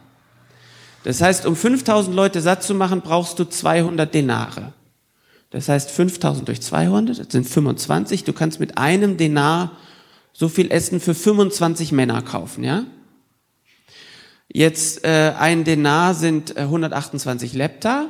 Das 1.05 1.21
heißt, 1.21 1.47
um 1.47 1.55
5000 1.55 2.15
Leute 2.15 2.41
satt 2.41 2.63
zu 2.63 2.75
machen, 2.75 3.03
brauchst 3.03 3.39
du 3.39 3.45
200 3.45 4.13
Denare. 4.13 4.73
Das 5.55 5.69
heißt 5.69 5.89
5000 5.93 6.49
durch 6.49 6.61
200, 6.61 7.17
das 7.17 7.29
sind 7.31 7.49
25. 7.49 8.25
Du 8.25 8.33
kannst 8.33 8.59
mit 8.59 8.77
einem 8.77 9.17
Denar 9.17 9.71
so 10.33 10.49
viel 10.49 10.73
Essen 10.73 10.99
für 10.99 11.15
25 11.15 11.93
Männer 11.93 12.23
kaufen, 12.23 12.65
ja? 12.65 12.87
Jetzt 14.49 15.05
äh, 15.05 15.33
ein 15.39 15.63
Denar 15.63 16.15
sind 16.15 16.57
äh, 16.57 16.63
128 16.63 17.53
Lepta. 17.53 18.07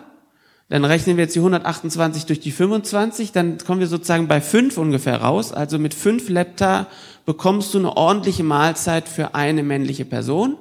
Dann 0.71 0.87
rechnen 0.87 1.19
wir 1.19 1.25
jetzt 1.25 1.35
die 1.35 1.41
128 1.41 2.25
durch 2.25 2.41
die 2.41 2.51
25, 2.51 3.33
dann 3.33 3.59
kommen 3.59 3.81
wir 3.81 3.89
sozusagen 3.89 4.27
bei 4.27 4.41
5 4.41 4.79
ungefähr 4.79 5.19
raus. 5.19 5.53
Also 5.53 5.79
mit 5.79 5.93
5 5.93 6.31
Lepta 6.31 6.87
bekommst 7.27 7.75
du 7.75 7.79
eine 7.79 7.95
ordentliche 7.95 8.43
Mahlzeit 8.43 9.07
für 9.07 9.35
eine 9.35 9.63
männliche 9.63 10.07
Person. 10.07 10.57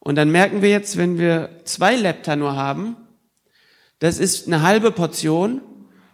Und 0.00 0.16
dann 0.16 0.32
merken 0.32 0.60
wir 0.60 0.70
jetzt, 0.70 0.96
wenn 0.96 1.18
wir 1.18 1.50
zwei 1.62 1.94
Lepta 1.94 2.34
nur 2.34 2.56
haben, 2.56 2.96
das 3.98 4.18
ist 4.18 4.46
eine 4.46 4.62
halbe 4.62 4.92
Portion, 4.92 5.60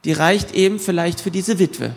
die 0.05 0.13
reicht 0.13 0.55
eben 0.55 0.79
vielleicht 0.79 1.21
für 1.21 1.31
diese 1.31 1.59
Witwe. 1.59 1.95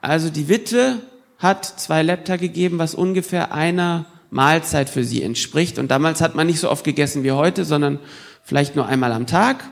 Also 0.00 0.30
die 0.30 0.48
Witwe 0.48 0.98
hat 1.38 1.64
zwei 1.64 2.02
Lepta 2.02 2.36
gegeben, 2.36 2.78
was 2.78 2.94
ungefähr 2.94 3.52
einer 3.52 4.06
Mahlzeit 4.30 4.88
für 4.88 5.04
sie 5.04 5.22
entspricht. 5.22 5.78
Und 5.78 5.90
damals 5.90 6.20
hat 6.20 6.34
man 6.34 6.46
nicht 6.46 6.60
so 6.60 6.70
oft 6.70 6.84
gegessen 6.84 7.22
wie 7.22 7.32
heute, 7.32 7.64
sondern 7.64 7.98
vielleicht 8.42 8.76
nur 8.76 8.86
einmal 8.86 9.12
am 9.12 9.26
Tag. 9.26 9.70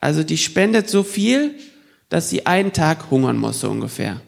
Also 0.00 0.22
die 0.22 0.38
spendet 0.38 0.88
so 0.88 1.02
viel, 1.02 1.54
dass 2.08 2.28
sie 2.28 2.46
einen 2.46 2.72
Tag 2.72 3.10
hungern 3.10 3.38
muss, 3.38 3.60
so 3.60 3.70
ungefähr. 3.70 4.20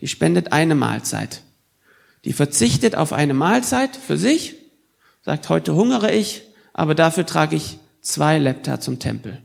Die 0.00 0.08
spendet 0.08 0.52
eine 0.52 0.74
Mahlzeit. 0.74 1.42
Die 2.24 2.32
verzichtet 2.32 2.96
auf 2.96 3.12
eine 3.12 3.34
Mahlzeit 3.34 3.96
für 3.96 4.16
sich, 4.16 4.56
sagt, 5.22 5.48
heute 5.48 5.74
hungere 5.74 6.12
ich, 6.12 6.42
aber 6.72 6.94
dafür 6.94 7.26
trage 7.26 7.56
ich 7.56 7.78
zwei 8.04 8.38
Lepta 8.38 8.78
zum 8.78 9.00
Tempel. 9.00 9.40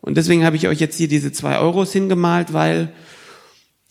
Und 0.00 0.16
deswegen 0.16 0.44
habe 0.44 0.56
ich 0.56 0.68
euch 0.68 0.78
jetzt 0.78 0.96
hier 0.96 1.08
diese 1.08 1.32
zwei 1.32 1.58
Euros 1.58 1.92
hingemalt, 1.92 2.52
weil 2.52 2.92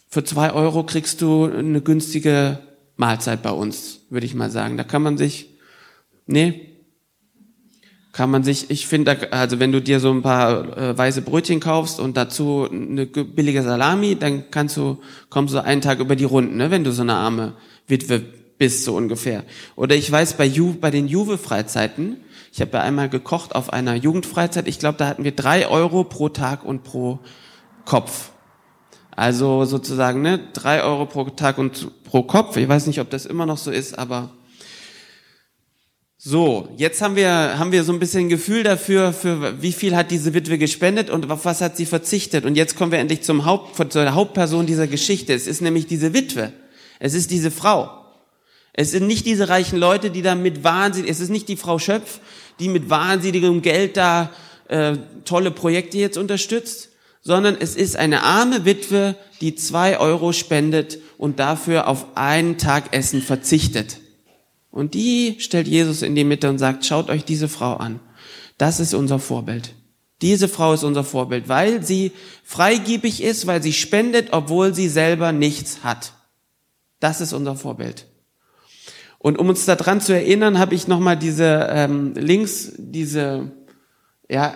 für 0.07 0.23
zwei 0.23 0.53
Euro 0.53 0.83
kriegst 0.83 1.21
du 1.21 1.45
eine 1.45 1.81
günstige 1.81 2.59
Mahlzeit 2.95 3.43
bei 3.43 3.51
uns, 3.51 4.01
würde 4.09 4.25
ich 4.25 4.33
mal 4.33 4.49
sagen. 4.49 4.77
Da 4.77 4.83
kann 4.83 5.03
man 5.03 5.17
sich, 5.17 5.49
nee, 6.25 6.69
kann 8.11 8.31
man 8.31 8.43
sich, 8.43 8.71
ich 8.71 8.87
finde, 8.87 9.31
also 9.31 9.59
wenn 9.59 9.71
du 9.71 9.81
dir 9.81 9.99
so 9.99 10.11
ein 10.11 10.23
paar 10.23 10.77
äh, 10.77 10.97
weiße 10.97 11.21
Brötchen 11.21 11.59
kaufst 11.59 11.99
und 11.99 12.17
dazu 12.17 12.67
eine 12.69 13.05
billige 13.05 13.61
Salami, 13.61 14.15
dann 14.15 14.49
kannst 14.49 14.77
du, 14.77 14.99
kommst 15.29 15.53
du 15.53 15.63
einen 15.63 15.81
Tag 15.81 15.99
über 15.99 16.15
die 16.15 16.23
Runden, 16.23 16.57
ne, 16.57 16.71
wenn 16.71 16.83
du 16.83 16.91
so 16.91 17.03
eine 17.03 17.13
arme 17.13 17.53
Witwe 17.87 18.23
bist, 18.57 18.83
so 18.83 18.95
ungefähr. 18.95 19.43
Oder 19.75 19.95
ich 19.95 20.11
weiß, 20.11 20.33
bei, 20.33 20.45
Ju, 20.45 20.73
bei 20.73 20.89
den 20.91 21.07
Juve-Freizeiten, 21.07 22.17
ich 22.59 22.61
habe 22.61 22.75
ja 22.75 22.83
einmal 22.83 23.07
gekocht 23.07 23.55
auf 23.55 23.71
einer 23.71 23.95
Jugendfreizeit. 23.95 24.67
Ich 24.67 24.79
glaube, 24.79 24.97
da 24.97 25.07
hatten 25.07 25.23
wir 25.23 25.31
drei 25.31 25.69
Euro 25.69 26.03
pro 26.03 26.27
Tag 26.27 26.65
und 26.65 26.83
pro 26.83 27.19
Kopf. 27.85 28.31
Also 29.15 29.63
sozusagen 29.63 30.21
ne, 30.21 30.41
drei 30.51 30.83
Euro 30.83 31.05
pro 31.05 31.23
Tag 31.23 31.57
und 31.57 32.03
pro 32.03 32.23
Kopf. 32.23 32.57
Ich 32.57 32.67
weiß 32.67 32.87
nicht, 32.87 32.99
ob 32.99 33.09
das 33.11 33.25
immer 33.25 33.45
noch 33.45 33.57
so 33.57 33.71
ist, 33.71 33.97
aber 33.97 34.31
so, 36.17 36.67
jetzt 36.75 37.01
haben 37.01 37.15
wir, 37.15 37.57
haben 37.57 37.71
wir 37.71 37.85
so 37.85 37.93
ein 37.93 37.99
bisschen 37.99 38.27
Gefühl 38.27 38.63
dafür, 38.63 39.13
für 39.13 39.61
wie 39.61 39.71
viel 39.71 39.95
hat 39.95 40.11
diese 40.11 40.33
Witwe 40.33 40.57
gespendet 40.57 41.09
und 41.09 41.31
auf 41.31 41.45
was 41.45 41.61
hat 41.61 41.77
sie 41.77 41.85
verzichtet. 41.85 42.43
Und 42.43 42.55
jetzt 42.55 42.75
kommen 42.75 42.91
wir 42.91 42.99
endlich 42.99 43.21
zum 43.21 43.45
Haupt, 43.45 43.93
zur 43.93 44.13
Hauptperson 44.13 44.65
dieser 44.65 44.87
Geschichte. 44.87 45.33
Es 45.33 45.47
ist 45.47 45.61
nämlich 45.61 45.87
diese 45.87 46.13
Witwe. 46.13 46.51
Es 46.99 47.13
ist 47.13 47.31
diese 47.31 47.51
Frau. 47.51 48.08
Es 48.79 48.91
sind 48.91 49.07
nicht 49.07 49.25
diese 49.25 49.49
reichen 49.49 49.77
Leute, 49.77 50.09
die 50.09 50.21
da 50.21 50.35
mit 50.35 50.63
Wahnsinn, 50.63 51.05
es 51.05 51.19
ist 51.19 51.27
nicht 51.27 51.49
die 51.49 51.57
Frau 51.57 51.79
Schöpf, 51.79 52.21
die 52.61 52.69
mit 52.69 52.89
wahnsinnigem 52.89 53.61
Geld 53.61 53.97
da 53.97 54.31
äh, 54.69 54.95
tolle 55.25 55.51
Projekte 55.51 55.97
jetzt 55.97 56.17
unterstützt, 56.17 56.87
sondern 57.21 57.57
es 57.59 57.75
ist 57.75 57.97
eine 57.97 58.23
arme 58.23 58.63
Witwe, 58.63 59.17
die 59.41 59.53
zwei 59.55 59.99
Euro 59.99 60.31
spendet 60.31 60.99
und 61.17 61.39
dafür 61.39 61.89
auf 61.89 62.15
einen 62.15 62.57
Tag 62.57 62.95
Essen 62.95 63.21
verzichtet. 63.21 63.97
Und 64.71 64.93
die 64.93 65.35
stellt 65.39 65.67
Jesus 65.67 66.01
in 66.01 66.15
die 66.15 66.23
Mitte 66.23 66.49
und 66.49 66.57
sagt, 66.57 66.85
schaut 66.85 67.09
euch 67.09 67.25
diese 67.25 67.49
Frau 67.49 67.75
an. 67.75 67.99
Das 68.57 68.79
ist 68.79 68.93
unser 68.93 69.19
Vorbild. 69.19 69.73
Diese 70.21 70.47
Frau 70.47 70.71
ist 70.71 70.85
unser 70.85 71.03
Vorbild, 71.03 71.49
weil 71.49 71.83
sie 71.83 72.13
freigebig 72.45 73.23
ist, 73.23 73.45
weil 73.45 73.61
sie 73.61 73.73
spendet, 73.73 74.29
obwohl 74.31 74.73
sie 74.73 74.87
selber 74.87 75.33
nichts 75.33 75.83
hat. 75.83 76.13
Das 77.01 77.19
ist 77.19 77.33
unser 77.33 77.57
Vorbild. 77.57 78.05
Und 79.19 79.37
um 79.37 79.49
uns 79.49 79.65
daran 79.65 80.01
zu 80.01 80.13
erinnern, 80.13 80.57
habe 80.57 80.73
ich 80.73 80.87
nochmal 80.87 81.17
diese 81.17 81.67
ähm, 81.71 82.13
links, 82.15 82.71
diese, 82.77 83.51
ja, 84.29 84.55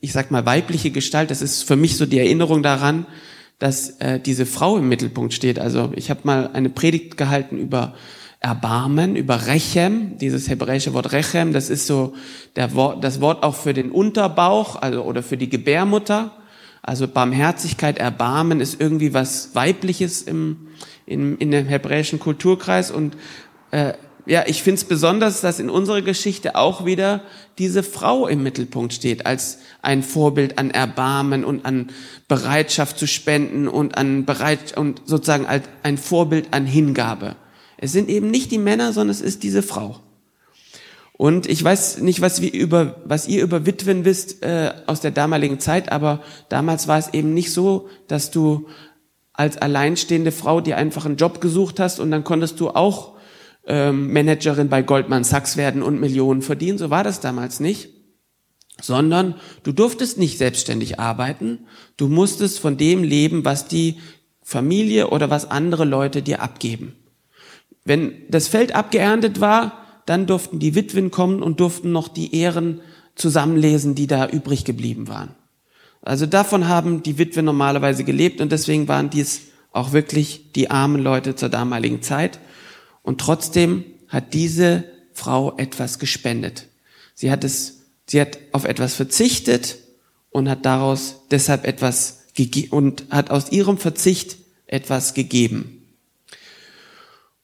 ich 0.00 0.12
sag 0.12 0.30
mal 0.30 0.46
weibliche 0.46 0.90
Gestalt. 0.90 1.30
Das 1.30 1.42
ist 1.42 1.62
für 1.62 1.76
mich 1.76 1.98
so 1.98 2.06
die 2.06 2.18
Erinnerung 2.18 2.62
daran, 2.62 3.06
dass 3.58 3.90
äh, 4.00 4.18
diese 4.18 4.46
Frau 4.46 4.78
im 4.78 4.88
Mittelpunkt 4.88 5.34
steht. 5.34 5.58
Also 5.58 5.92
ich 5.94 6.10
habe 6.10 6.20
mal 6.24 6.50
eine 6.54 6.70
Predigt 6.70 7.18
gehalten 7.18 7.58
über 7.58 7.94
Erbarmen, 8.40 9.14
über 9.14 9.46
Rechem, 9.46 10.18
dieses 10.18 10.48
hebräische 10.48 10.94
Wort 10.94 11.12
Rechem, 11.12 11.52
das 11.52 11.70
ist 11.70 11.86
so 11.86 12.14
der 12.56 12.74
Wort, 12.74 13.04
das 13.04 13.20
Wort 13.20 13.44
auch 13.44 13.54
für 13.54 13.72
den 13.72 13.92
Unterbauch, 13.92 14.82
also 14.82 15.04
oder 15.04 15.22
für 15.22 15.36
die 15.36 15.48
Gebärmutter. 15.48 16.32
Also 16.82 17.06
Barmherzigkeit, 17.06 17.98
Erbarmen 17.98 18.60
ist 18.60 18.80
irgendwie 18.80 19.14
was 19.14 19.54
Weibliches 19.54 20.22
im, 20.22 20.66
in, 21.06 21.38
in 21.38 21.52
dem 21.52 21.66
hebräischen 21.66 22.18
Kulturkreis 22.18 22.90
und 22.90 23.16
äh, 23.72 23.94
ja, 24.24 24.44
ich 24.46 24.62
finde 24.62 24.76
es 24.76 24.84
besonders, 24.84 25.40
dass 25.40 25.58
in 25.58 25.68
unserer 25.68 26.00
Geschichte 26.00 26.54
auch 26.54 26.84
wieder 26.84 27.22
diese 27.58 27.82
Frau 27.82 28.28
im 28.28 28.42
Mittelpunkt 28.44 28.92
steht, 28.92 29.26
als 29.26 29.58
ein 29.82 30.04
Vorbild 30.04 30.58
an 30.58 30.70
Erbarmen 30.70 31.44
und 31.44 31.66
an 31.66 31.90
Bereitschaft 32.28 32.98
zu 32.98 33.08
spenden 33.08 33.66
und 33.66 33.98
an 33.98 34.24
Bereit 34.24 34.76
und 34.78 35.02
sozusagen 35.06 35.46
als 35.46 35.64
ein 35.82 35.98
Vorbild 35.98 36.48
an 36.52 36.66
Hingabe. 36.66 37.34
Es 37.78 37.90
sind 37.90 38.08
eben 38.08 38.30
nicht 38.30 38.52
die 38.52 38.58
Männer, 38.58 38.92
sondern 38.92 39.10
es 39.10 39.20
ist 39.20 39.42
diese 39.42 39.62
Frau. 39.62 39.98
Und 41.14 41.48
ich 41.48 41.62
weiß 41.62 41.98
nicht, 41.98 42.20
was, 42.20 42.40
wir 42.40 42.52
über, 42.52 42.96
was 43.04 43.26
ihr 43.26 43.42
über 43.42 43.66
Witwen 43.66 44.04
wisst 44.04 44.42
äh, 44.44 44.72
aus 44.86 45.00
der 45.00 45.10
damaligen 45.10 45.58
Zeit, 45.58 45.90
aber 45.90 46.22
damals 46.48 46.86
war 46.86 46.98
es 46.98 47.12
eben 47.12 47.34
nicht 47.34 47.52
so, 47.52 47.88
dass 48.06 48.30
du 48.30 48.68
als 49.32 49.56
alleinstehende 49.56 50.30
Frau 50.30 50.60
dir 50.60 50.76
einfach 50.76 51.06
einen 51.06 51.16
Job 51.16 51.40
gesucht 51.40 51.80
hast 51.80 51.98
und 51.98 52.10
dann 52.10 52.22
konntest 52.22 52.60
du 52.60 52.70
auch 52.70 53.12
ähm, 53.66 54.12
Managerin 54.12 54.68
bei 54.68 54.82
Goldman 54.82 55.24
Sachs 55.24 55.56
werden 55.56 55.82
und 55.82 56.00
Millionen 56.00 56.42
verdienen. 56.42 56.78
So 56.78 56.90
war 56.90 57.04
das 57.04 57.20
damals 57.20 57.60
nicht. 57.60 57.88
Sondern 58.80 59.36
du 59.62 59.72
durftest 59.72 60.18
nicht 60.18 60.38
selbstständig 60.38 60.98
arbeiten. 60.98 61.66
Du 61.96 62.08
musstest 62.08 62.58
von 62.58 62.76
dem 62.76 63.04
leben, 63.04 63.44
was 63.44 63.68
die 63.68 63.98
Familie 64.42 65.08
oder 65.10 65.30
was 65.30 65.50
andere 65.50 65.84
Leute 65.84 66.22
dir 66.22 66.42
abgeben. 66.42 66.94
Wenn 67.84 68.14
das 68.28 68.48
Feld 68.48 68.74
abgeerntet 68.74 69.40
war, 69.40 69.78
dann 70.06 70.26
durften 70.26 70.58
die 70.58 70.74
Witwen 70.74 71.10
kommen 71.10 71.42
und 71.42 71.60
durften 71.60 71.92
noch 71.92 72.08
die 72.08 72.34
Ehren 72.34 72.80
zusammenlesen, 73.14 73.94
die 73.94 74.06
da 74.06 74.28
übrig 74.28 74.64
geblieben 74.64 75.08
waren. 75.08 75.34
Also 76.00 76.26
davon 76.26 76.66
haben 76.66 77.02
die 77.02 77.18
Witwen 77.18 77.44
normalerweise 77.44 78.02
gelebt 78.02 78.40
und 78.40 78.50
deswegen 78.50 78.88
waren 78.88 79.10
dies 79.10 79.42
auch 79.70 79.92
wirklich 79.92 80.52
die 80.52 80.70
armen 80.70 81.00
Leute 81.00 81.36
zur 81.36 81.48
damaligen 81.48 82.02
Zeit. 82.02 82.40
Und 83.02 83.20
trotzdem 83.20 83.84
hat 84.08 84.34
diese 84.34 84.84
Frau 85.12 85.56
etwas 85.56 85.98
gespendet. 85.98 86.68
Sie 87.14 87.30
hat 87.30 87.44
es, 87.44 87.82
sie 88.06 88.20
hat 88.20 88.38
auf 88.52 88.64
etwas 88.64 88.94
verzichtet 88.94 89.78
und 90.30 90.48
hat 90.48 90.64
daraus 90.64 91.20
deshalb 91.30 91.66
etwas 91.66 92.20
und 92.70 93.04
hat 93.10 93.30
aus 93.30 93.52
ihrem 93.52 93.76
Verzicht 93.76 94.38
etwas 94.66 95.12
gegeben. 95.12 95.82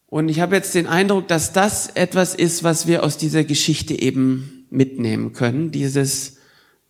Und 0.07 0.31
ich 0.31 0.41
habe 0.41 0.57
jetzt 0.57 0.75
den 0.75 0.87
Eindruck, 0.87 1.29
dass 1.29 1.53
das 1.53 1.89
etwas 1.89 2.35
ist, 2.35 2.63
was 2.63 2.87
wir 2.87 3.05
aus 3.05 3.19
dieser 3.19 3.45
Geschichte 3.45 4.01
eben 4.01 4.67
mitnehmen 4.71 5.35
können. 5.35 5.71
Dieses 5.71 6.39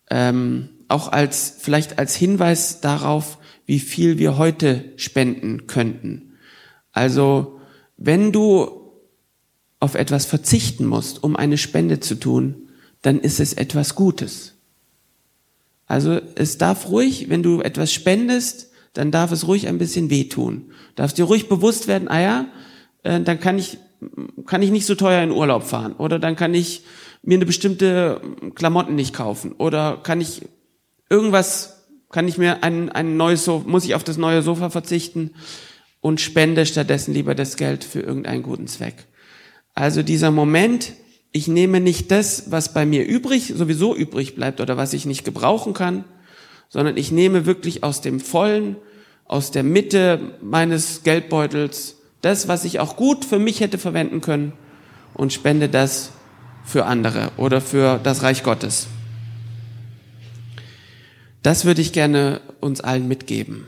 ähm, 0.08 0.68
auch 0.86 1.10
als 1.10 1.54
vielleicht 1.58 1.98
als 1.98 2.14
Hinweis 2.14 2.80
darauf, 2.80 3.38
wie 3.66 3.80
viel 3.80 4.18
wir 4.18 4.38
heute 4.38 4.92
spenden 4.96 5.66
könnten. 5.66 6.38
Also 6.92 7.57
wenn 7.98 8.32
du 8.32 8.92
auf 9.80 9.94
etwas 9.94 10.24
verzichten 10.24 10.86
musst, 10.86 11.22
um 11.22 11.36
eine 11.36 11.58
Spende 11.58 12.00
zu 12.00 12.14
tun, 12.14 12.68
dann 13.02 13.20
ist 13.20 13.40
es 13.40 13.52
etwas 13.52 13.94
Gutes. 13.94 14.54
Also 15.86 16.20
es 16.34 16.58
darf 16.58 16.88
ruhig, 16.88 17.28
wenn 17.28 17.42
du 17.42 17.60
etwas 17.60 17.92
spendest, 17.92 18.70
dann 18.92 19.10
darf 19.10 19.32
es 19.32 19.46
ruhig 19.46 19.68
ein 19.68 19.78
bisschen 19.78 20.10
wehtun. 20.10 20.72
Darfst 20.94 21.18
dir 21.18 21.24
ruhig 21.24 21.48
bewusst 21.48 21.88
werden, 21.88 22.08
ah 22.08 22.20
ja, 22.20 22.46
äh, 23.02 23.20
dann 23.20 23.40
kann 23.40 23.58
ich, 23.58 23.78
kann 24.46 24.62
ich 24.62 24.70
nicht 24.70 24.86
so 24.86 24.94
teuer 24.94 25.22
in 25.22 25.30
Urlaub 25.30 25.64
fahren 25.64 25.94
oder 25.94 26.18
dann 26.18 26.36
kann 26.36 26.54
ich 26.54 26.82
mir 27.22 27.36
eine 27.36 27.46
bestimmte 27.46 28.20
Klamotten 28.54 28.94
nicht 28.94 29.14
kaufen 29.14 29.52
oder 29.52 29.98
kann 30.02 30.20
ich 30.20 30.42
irgendwas, 31.10 31.86
kann 32.10 32.28
ich 32.28 32.38
mir 32.38 32.62
ein, 32.62 32.90
ein 32.90 33.16
neues 33.16 33.44
Sofa, 33.44 33.68
muss 33.68 33.84
ich 33.84 33.94
auf 33.94 34.04
das 34.04 34.18
neue 34.18 34.42
Sofa 34.42 34.70
verzichten 34.70 35.32
und 36.00 36.20
spende 36.20 36.66
stattdessen 36.66 37.14
lieber 37.14 37.34
das 37.34 37.56
Geld 37.56 37.84
für 37.84 38.00
irgendeinen 38.00 38.42
guten 38.42 38.66
Zweck. 38.66 39.06
Also 39.74 40.02
dieser 40.02 40.30
Moment, 40.30 40.92
ich 41.32 41.48
nehme 41.48 41.80
nicht 41.80 42.10
das, 42.10 42.50
was 42.50 42.72
bei 42.72 42.86
mir 42.86 43.06
übrig, 43.06 43.52
sowieso 43.56 43.94
übrig 43.94 44.34
bleibt 44.34 44.60
oder 44.60 44.76
was 44.76 44.92
ich 44.92 45.06
nicht 45.06 45.24
gebrauchen 45.24 45.74
kann, 45.74 46.04
sondern 46.68 46.96
ich 46.96 47.12
nehme 47.12 47.46
wirklich 47.46 47.84
aus 47.84 48.00
dem 48.00 48.20
Vollen, 48.20 48.76
aus 49.24 49.50
der 49.50 49.62
Mitte 49.62 50.36
meines 50.42 51.02
Geldbeutels 51.02 51.96
das, 52.20 52.48
was 52.48 52.64
ich 52.64 52.80
auch 52.80 52.96
gut 52.96 53.24
für 53.24 53.38
mich 53.38 53.60
hätte 53.60 53.78
verwenden 53.78 54.20
können 54.20 54.52
und 55.14 55.32
spende 55.32 55.68
das 55.68 56.12
für 56.64 56.86
andere 56.86 57.30
oder 57.36 57.60
für 57.60 58.00
das 58.02 58.22
Reich 58.22 58.42
Gottes. 58.42 58.88
Das 61.42 61.64
würde 61.64 61.80
ich 61.80 61.92
gerne 61.92 62.40
uns 62.60 62.80
allen 62.80 63.06
mitgeben. 63.06 63.66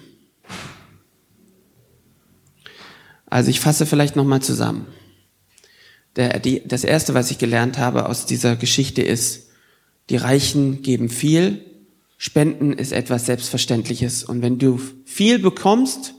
Also 3.30 3.50
ich 3.50 3.60
fasse 3.60 3.86
vielleicht 3.86 4.16
nochmal 4.16 4.42
zusammen. 4.42 4.86
Der, 6.16 6.40
die, 6.40 6.66
das 6.66 6.82
erste, 6.84 7.14
was 7.14 7.30
ich 7.30 7.38
gelernt 7.38 7.78
habe 7.78 8.06
aus 8.06 8.26
dieser 8.26 8.56
Geschichte 8.56 9.02
ist, 9.02 9.50
die 10.10 10.16
Reichen 10.16 10.82
geben 10.82 11.08
viel, 11.08 11.64
Spenden 12.18 12.74
ist 12.74 12.92
etwas 12.92 13.24
Selbstverständliches. 13.24 14.24
Und 14.24 14.42
wenn 14.42 14.58
du 14.58 14.78
viel 15.06 15.38
bekommst, 15.38 16.14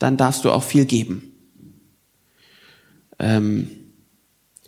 dann 0.00 0.16
darfst 0.16 0.44
du 0.44 0.50
auch 0.50 0.64
viel 0.64 0.86
geben. 0.86 1.32
Ähm, 3.18 3.70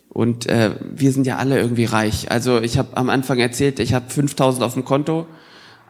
und 0.07 0.45
äh, 0.45 0.75
wir 0.81 1.11
sind 1.11 1.25
ja 1.25 1.37
alle 1.37 1.59
irgendwie 1.59 1.85
reich. 1.85 2.31
Also 2.31 2.61
ich 2.61 2.77
habe 2.77 2.95
am 2.95 3.09
Anfang 3.09 3.39
erzählt, 3.39 3.79
ich 3.79 3.93
habe 3.93 4.09
5000 4.09 4.63
auf 4.63 4.73
dem 4.73 4.85
Konto, 4.85 5.25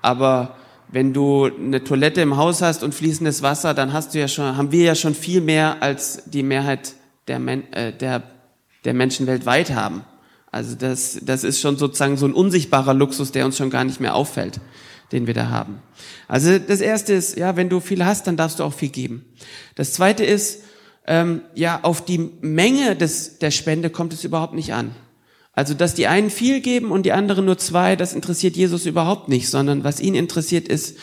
aber 0.01 0.55
wenn 0.91 1.13
du 1.13 1.45
eine 1.45 1.83
Toilette 1.83 2.21
im 2.21 2.37
Haus 2.37 2.61
hast 2.61 2.83
und 2.83 2.93
fließendes 2.93 3.41
Wasser, 3.41 3.73
dann 3.73 3.93
hast 3.93 4.13
du 4.13 4.19
ja 4.19 4.27
schon, 4.27 4.57
haben 4.57 4.71
wir 4.71 4.83
ja 4.83 4.95
schon 4.95 5.15
viel 5.15 5.41
mehr 5.41 5.81
als 5.81 6.23
die 6.25 6.43
Mehrheit 6.43 6.93
der, 7.27 7.39
Men 7.39 7.71
äh, 7.73 7.93
der, 7.93 8.23
der 8.83 8.93
Menschen 8.93 9.27
weltweit 9.27 9.71
haben. 9.71 10.03
Also 10.51 10.75
das, 10.75 11.19
das 11.21 11.43
ist 11.43 11.61
schon 11.61 11.77
sozusagen 11.77 12.17
so 12.17 12.25
ein 12.25 12.33
unsichtbarer 12.33 12.93
Luxus, 12.93 13.31
der 13.31 13.45
uns 13.45 13.57
schon 13.57 13.69
gar 13.69 13.85
nicht 13.85 13.99
mehr 13.99 14.15
auffällt 14.15 14.59
den 15.11 15.27
wir 15.27 15.33
da 15.33 15.49
haben. 15.49 15.81
Also 16.27 16.57
das 16.59 16.81
erste 16.81 17.13
ist, 17.13 17.37
ja, 17.37 17.55
wenn 17.55 17.69
du 17.69 17.79
viel 17.79 18.05
hast, 18.05 18.27
dann 18.27 18.37
darfst 18.37 18.59
du 18.59 18.63
auch 18.63 18.73
viel 18.73 18.89
geben. 18.89 19.25
Das 19.75 19.93
zweite 19.93 20.23
ist, 20.23 20.63
ähm, 21.07 21.41
ja, 21.55 21.79
auf 21.83 22.05
die 22.05 22.31
Menge 22.41 22.95
des, 22.95 23.39
der 23.39 23.51
Spende 23.51 23.89
kommt 23.89 24.13
es 24.13 24.23
überhaupt 24.23 24.53
nicht 24.53 24.73
an. 24.73 24.95
Also, 25.53 25.73
dass 25.73 25.95
die 25.95 26.07
einen 26.07 26.29
viel 26.29 26.61
geben 26.61 26.91
und 26.91 27.05
die 27.05 27.11
anderen 27.11 27.45
nur 27.45 27.57
zwei, 27.57 27.95
das 27.95 28.13
interessiert 28.13 28.55
Jesus 28.55 28.85
überhaupt 28.85 29.27
nicht, 29.27 29.49
sondern 29.49 29.83
was 29.83 29.99
ihn 29.99 30.15
interessiert 30.15 30.67
ist, 30.67 30.97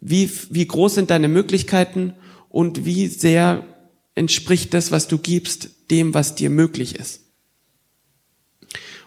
wie, 0.00 0.30
wie 0.48 0.66
groß 0.66 0.94
sind 0.94 1.10
deine 1.10 1.28
Möglichkeiten 1.28 2.14
und 2.48 2.86
wie 2.86 3.06
sehr 3.08 3.66
entspricht 4.14 4.72
das, 4.72 4.90
was 4.90 5.06
du 5.06 5.18
gibst, 5.18 5.70
dem, 5.90 6.14
was 6.14 6.34
dir 6.34 6.50
möglich 6.50 6.96
ist. 6.96 7.20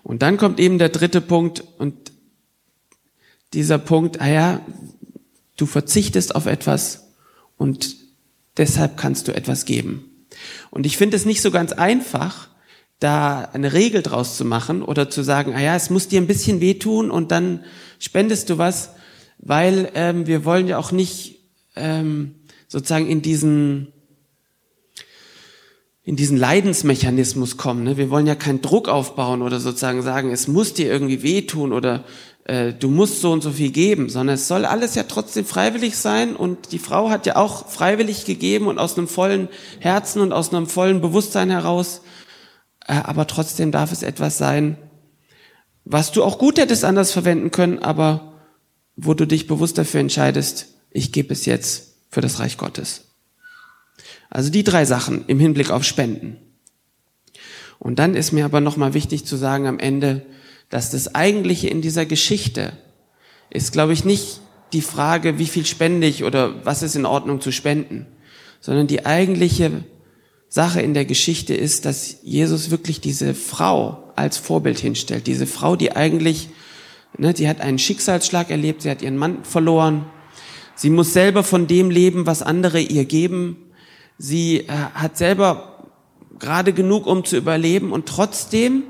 Und 0.03 0.21
dann 0.21 0.37
kommt 0.37 0.59
eben 0.59 0.77
der 0.77 0.89
dritte 0.89 1.21
Punkt 1.21 1.63
und 1.79 2.11
dieser 3.53 3.77
Punkt, 3.77 4.21
ah 4.21 4.29
ja, 4.29 4.65
du 5.57 5.65
verzichtest 5.65 6.35
auf 6.35 6.45
etwas 6.45 7.07
und 7.57 7.95
deshalb 8.57 8.97
kannst 8.97 9.27
du 9.27 9.35
etwas 9.35 9.65
geben. 9.65 10.27
Und 10.71 10.85
ich 10.85 10.97
finde 10.97 11.15
es 11.15 11.25
nicht 11.25 11.41
so 11.41 11.51
ganz 11.51 11.71
einfach, 11.71 12.49
da 12.99 13.49
eine 13.53 13.73
Regel 13.73 14.01
draus 14.01 14.37
zu 14.37 14.45
machen 14.45 14.81
oder 14.81 15.09
zu 15.09 15.23
sagen, 15.23 15.53
ah 15.55 15.61
ja, 15.61 15.75
es 15.75 15.89
muss 15.89 16.07
dir 16.07 16.21
ein 16.21 16.27
bisschen 16.27 16.61
wehtun 16.61 17.11
und 17.11 17.31
dann 17.31 17.63
spendest 17.99 18.49
du 18.49 18.57
was, 18.57 18.91
weil 19.39 19.91
ähm, 19.93 20.27
wir 20.27 20.45
wollen 20.45 20.67
ja 20.67 20.77
auch 20.77 20.91
nicht 20.91 21.39
ähm, 21.75 22.35
sozusagen 22.67 23.07
in 23.07 23.21
diesen 23.21 23.93
in 26.05 26.17
diesen 26.17 26.35
Leidensmechanismus 26.37 27.55
kommen. 27.55 27.85
Ne? 27.85 27.95
Wir 27.95 28.09
wollen 28.09 28.27
ja 28.27 28.35
keinen 28.35 28.61
Druck 28.61 28.89
aufbauen 28.89 29.41
oder 29.41 29.61
sozusagen 29.61 30.01
sagen, 30.01 30.31
es 30.31 30.49
muss 30.49 30.73
dir 30.73 30.87
irgendwie 30.87 31.23
wehtun 31.23 31.71
oder 31.71 32.03
äh, 32.43 32.73
du 32.73 32.89
musst 32.89 33.21
so 33.21 33.31
und 33.31 33.41
so 33.41 33.51
viel 33.51 33.71
geben, 33.71 34.09
sondern 34.09 34.35
es 34.35 34.49
soll 34.49 34.65
alles 34.65 34.95
ja 34.95 35.03
trotzdem 35.03 35.45
freiwillig 35.45 35.95
sein 35.95 36.35
und 36.35 36.73
die 36.73 36.79
Frau 36.79 37.09
hat 37.09 37.25
ja 37.25 37.37
auch 37.37 37.69
freiwillig 37.69 38.25
gegeben 38.25 38.67
und 38.67 38.79
aus 38.79 38.97
einem 38.97 39.07
vollen 39.07 39.47
Herzen 39.79 40.21
und 40.21 40.33
aus 40.33 40.53
einem 40.53 40.67
vollen 40.67 40.99
Bewusstsein 40.99 41.49
heraus. 41.49 42.01
Äh, 42.87 42.93
aber 42.93 43.27
trotzdem 43.27 43.71
darf 43.71 43.91
es 43.91 44.03
etwas 44.03 44.37
sein, 44.37 44.77
was 45.85 46.11
du 46.11 46.23
auch 46.23 46.37
gut 46.37 46.57
hättest 46.57 46.85
anders 46.85 47.11
verwenden 47.11 47.51
können, 47.51 47.79
aber 47.79 48.33
wo 48.95 49.13
du 49.13 49.25
dich 49.25 49.47
bewusst 49.47 49.77
dafür 49.77 49.99
entscheidest, 49.99 50.67
ich 50.91 51.11
gebe 51.11 51.33
es 51.33 51.45
jetzt 51.45 51.95
für 52.09 52.21
das 52.21 52.39
Reich 52.39 52.57
Gottes. 52.57 53.05
Also 54.29 54.49
die 54.49 54.63
drei 54.63 54.85
Sachen 54.85 55.25
im 55.27 55.39
Hinblick 55.39 55.71
auf 55.71 55.83
Spenden. 55.83 56.37
Und 57.79 57.99
dann 57.99 58.15
ist 58.15 58.31
mir 58.31 58.45
aber 58.45 58.61
nochmal 58.61 58.93
wichtig 58.93 59.25
zu 59.25 59.35
sagen 59.35 59.67
am 59.67 59.79
Ende, 59.79 60.25
dass 60.69 60.89
das 60.89 61.15
Eigentliche 61.15 61.67
in 61.67 61.81
dieser 61.81 62.05
Geschichte 62.05 62.73
ist, 63.49 63.73
glaube 63.73 63.93
ich, 63.93 64.05
nicht 64.05 64.39
die 64.71 64.81
Frage, 64.81 65.37
wie 65.37 65.45
viel 65.45 65.65
spende 65.65 66.07
ich 66.07 66.23
oder 66.23 66.65
was 66.65 66.81
ist 66.81 66.95
in 66.95 67.05
Ordnung 67.05 67.41
zu 67.41 67.51
spenden, 67.51 68.07
sondern 68.59 68.87
die 68.87 69.05
eigentliche 69.05 69.83
Sache 70.53 70.81
in 70.81 70.93
der 70.93 71.05
Geschichte 71.05 71.55
ist, 71.55 71.85
dass 71.85 72.17
Jesus 72.21 72.69
wirklich 72.69 73.01
diese 73.01 73.33
Frau 73.33 74.11
als 74.15 74.37
Vorbild 74.37 74.77
hinstellt. 74.77 75.25
Diese 75.25 75.47
Frau, 75.47 75.75
die 75.75 75.95
eigentlich, 75.95 76.49
ne, 77.17 77.33
die 77.33 77.47
hat 77.47 77.59
einen 77.59 77.79
Schicksalsschlag 77.79 78.51
erlebt, 78.51 78.83
sie 78.83 78.91
hat 78.91 79.01
ihren 79.01 79.17
Mann 79.17 79.43
verloren, 79.43 80.05
sie 80.75 80.91
muss 80.91 81.13
selber 81.13 81.43
von 81.43 81.65
dem 81.65 81.89
leben, 81.89 82.27
was 82.27 82.43
andere 82.43 82.79
ihr 82.79 83.05
geben, 83.05 83.57
Sie 84.17 84.59
äh, 84.59 84.67
hat 84.69 85.17
selber 85.17 85.89
gerade 86.39 86.73
genug, 86.73 87.07
um 87.07 87.25
zu 87.25 87.37
überleben 87.37 87.91
und 87.91 88.07
trotzdem 88.07 88.83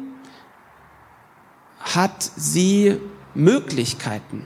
hat 1.80 2.24
sie 2.36 2.98
Möglichkeiten. 3.34 4.44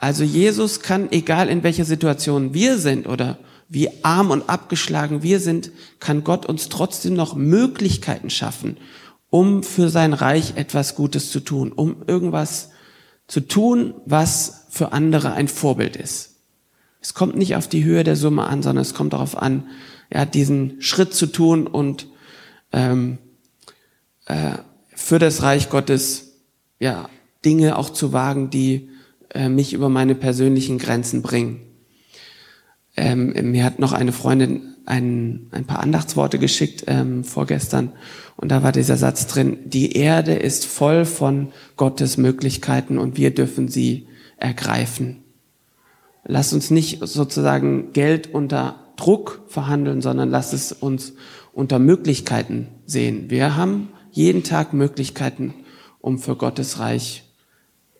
Also 0.00 0.24
Jesus 0.24 0.80
kann, 0.80 1.10
egal 1.10 1.48
in 1.48 1.62
welcher 1.62 1.84
Situation 1.84 2.54
wir 2.54 2.78
sind 2.78 3.06
oder 3.06 3.38
wie 3.68 3.88
arm 4.02 4.30
und 4.30 4.48
abgeschlagen 4.48 5.22
wir 5.22 5.40
sind, 5.40 5.70
kann 5.98 6.24
Gott 6.24 6.46
uns 6.46 6.68
trotzdem 6.68 7.14
noch 7.14 7.34
Möglichkeiten 7.34 8.30
schaffen, 8.30 8.76
um 9.30 9.62
für 9.62 9.88
sein 9.88 10.12
Reich 10.12 10.56
etwas 10.56 10.94
Gutes 10.94 11.30
zu 11.30 11.40
tun, 11.40 11.72
um 11.72 11.96
irgendwas 12.06 12.70
zu 13.26 13.40
tun, 13.40 13.94
was 14.04 14.66
für 14.70 14.92
andere 14.92 15.32
ein 15.32 15.48
Vorbild 15.48 15.96
ist. 15.96 16.36
Es 17.00 17.14
kommt 17.14 17.36
nicht 17.36 17.56
auf 17.56 17.68
die 17.68 17.84
Höhe 17.84 18.04
der 18.04 18.16
Summe 18.16 18.44
an, 18.44 18.62
sondern 18.62 18.82
es 18.82 18.94
kommt 18.94 19.12
darauf 19.12 19.36
an, 19.36 19.68
ja, 20.12 20.24
diesen 20.24 20.80
Schritt 20.80 21.14
zu 21.14 21.26
tun 21.26 21.66
und 21.66 22.06
ähm, 22.72 23.18
äh, 24.26 24.52
für 24.94 25.18
das 25.18 25.42
Reich 25.42 25.70
Gottes 25.70 26.34
ja 26.78 27.08
Dinge 27.44 27.76
auch 27.78 27.90
zu 27.90 28.12
wagen, 28.12 28.50
die 28.50 28.90
äh, 29.30 29.48
mich 29.48 29.72
über 29.72 29.88
meine 29.88 30.14
persönlichen 30.14 30.78
Grenzen 30.78 31.22
bringen. 31.22 31.60
Ähm, 32.96 33.50
mir 33.50 33.64
hat 33.64 33.78
noch 33.78 33.92
eine 33.92 34.12
Freundin 34.12 34.74
ein, 34.86 35.48
ein 35.50 35.64
paar 35.64 35.80
Andachtsworte 35.80 36.38
geschickt 36.38 36.84
ähm, 36.86 37.24
vorgestern 37.24 37.92
und 38.36 38.50
da 38.50 38.62
war 38.62 38.72
dieser 38.72 38.96
Satz 38.96 39.26
drin, 39.26 39.58
die 39.64 39.96
Erde 39.96 40.34
ist 40.34 40.66
voll 40.66 41.04
von 41.04 41.48
Gottes 41.76 42.16
Möglichkeiten 42.16 42.98
und 42.98 43.16
wir 43.16 43.34
dürfen 43.34 43.68
sie 43.68 44.08
ergreifen. 44.36 45.24
Lass 46.24 46.52
uns 46.52 46.70
nicht 46.70 47.06
sozusagen 47.06 47.92
Geld 47.92 48.32
unter 48.32 48.80
Druck 48.96 49.42
verhandeln, 49.48 50.02
sondern 50.02 50.30
lass 50.30 50.52
es 50.52 50.72
uns 50.72 51.14
unter 51.52 51.78
Möglichkeiten 51.78 52.68
sehen. 52.84 53.30
Wir 53.30 53.56
haben 53.56 53.88
jeden 54.10 54.42
Tag 54.42 54.72
Möglichkeiten, 54.72 55.54
um 56.00 56.18
für 56.18 56.36
Gottes 56.36 56.78
Reich 56.78 57.24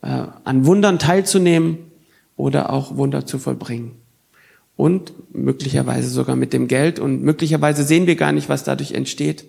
äh, 0.03 0.27
an 0.45 0.67
Wundern 0.67 0.99
teilzunehmen 0.99 1.79
oder 2.37 2.71
auch 2.71 2.97
Wunder 2.97 3.27
zu 3.27 3.39
vollbringen. 3.39 3.93
Und 4.77 5.35
möglicherweise 5.35 6.11
sogar 6.11 6.37
mit 6.37 6.53
dem 6.53 6.69
Geld. 6.69 6.99
Und 6.99 7.23
möglicherweise 7.23 7.83
sehen 7.83 8.07
wir 8.07 8.17
gar 8.17 8.33
nicht, 8.33 8.49
was 8.49 8.65
dadurch 8.65 8.93
entsteht. 8.93 9.47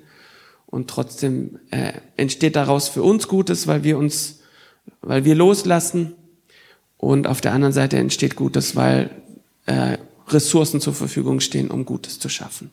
Und 0.65 0.89
trotzdem 0.89 1.59
äh, 1.71 1.93
entsteht 2.15 2.55
daraus 2.55 2.87
für 2.89 3.03
uns 3.03 3.27
Gutes, 3.27 3.67
weil 3.67 3.83
wir 3.83 3.97
uns, 3.97 4.39
weil 5.01 5.25
wir 5.25 5.35
loslassen 5.35 6.13
und 6.97 7.27
auf 7.27 7.41
der 7.41 7.53
anderen 7.53 7.73
Seite 7.73 7.97
entsteht 7.97 8.35
Gutes, 8.35 8.75
weil 8.75 9.09
äh, 9.65 9.97
Ressourcen 10.27 10.81
zur 10.81 10.93
Verfügung 10.93 11.39
stehen, 11.39 11.71
um 11.71 11.85
Gutes 11.85 12.19
zu 12.19 12.27
schaffen. 12.27 12.71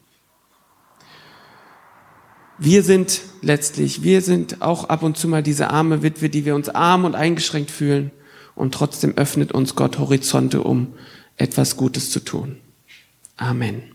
Wir 2.59 2.83
sind 2.83 3.21
letztlich, 3.43 4.03
wir 4.03 4.23
sind 4.23 4.63
auch 4.63 4.89
ab 4.89 5.03
und 5.03 5.17
zu 5.17 5.29
mal 5.29 5.43
diese 5.43 5.71
arme 5.71 6.03
Witwe, 6.03 6.29
die 6.29 6.45
wir 6.45 6.55
uns 6.55 6.69
arm 6.69 7.05
und 7.05 7.15
eingeschränkt 7.15 7.71
fühlen. 7.71 8.13
Und 8.55 8.73
trotzdem 8.73 9.15
öffnet 9.17 9.51
uns 9.51 9.75
Gott 9.75 9.99
Horizonte, 9.99 10.63
um 10.63 10.95
etwas 11.37 11.77
Gutes 11.77 12.11
zu 12.11 12.21
tun. 12.21 12.61
Amen. 13.37 13.94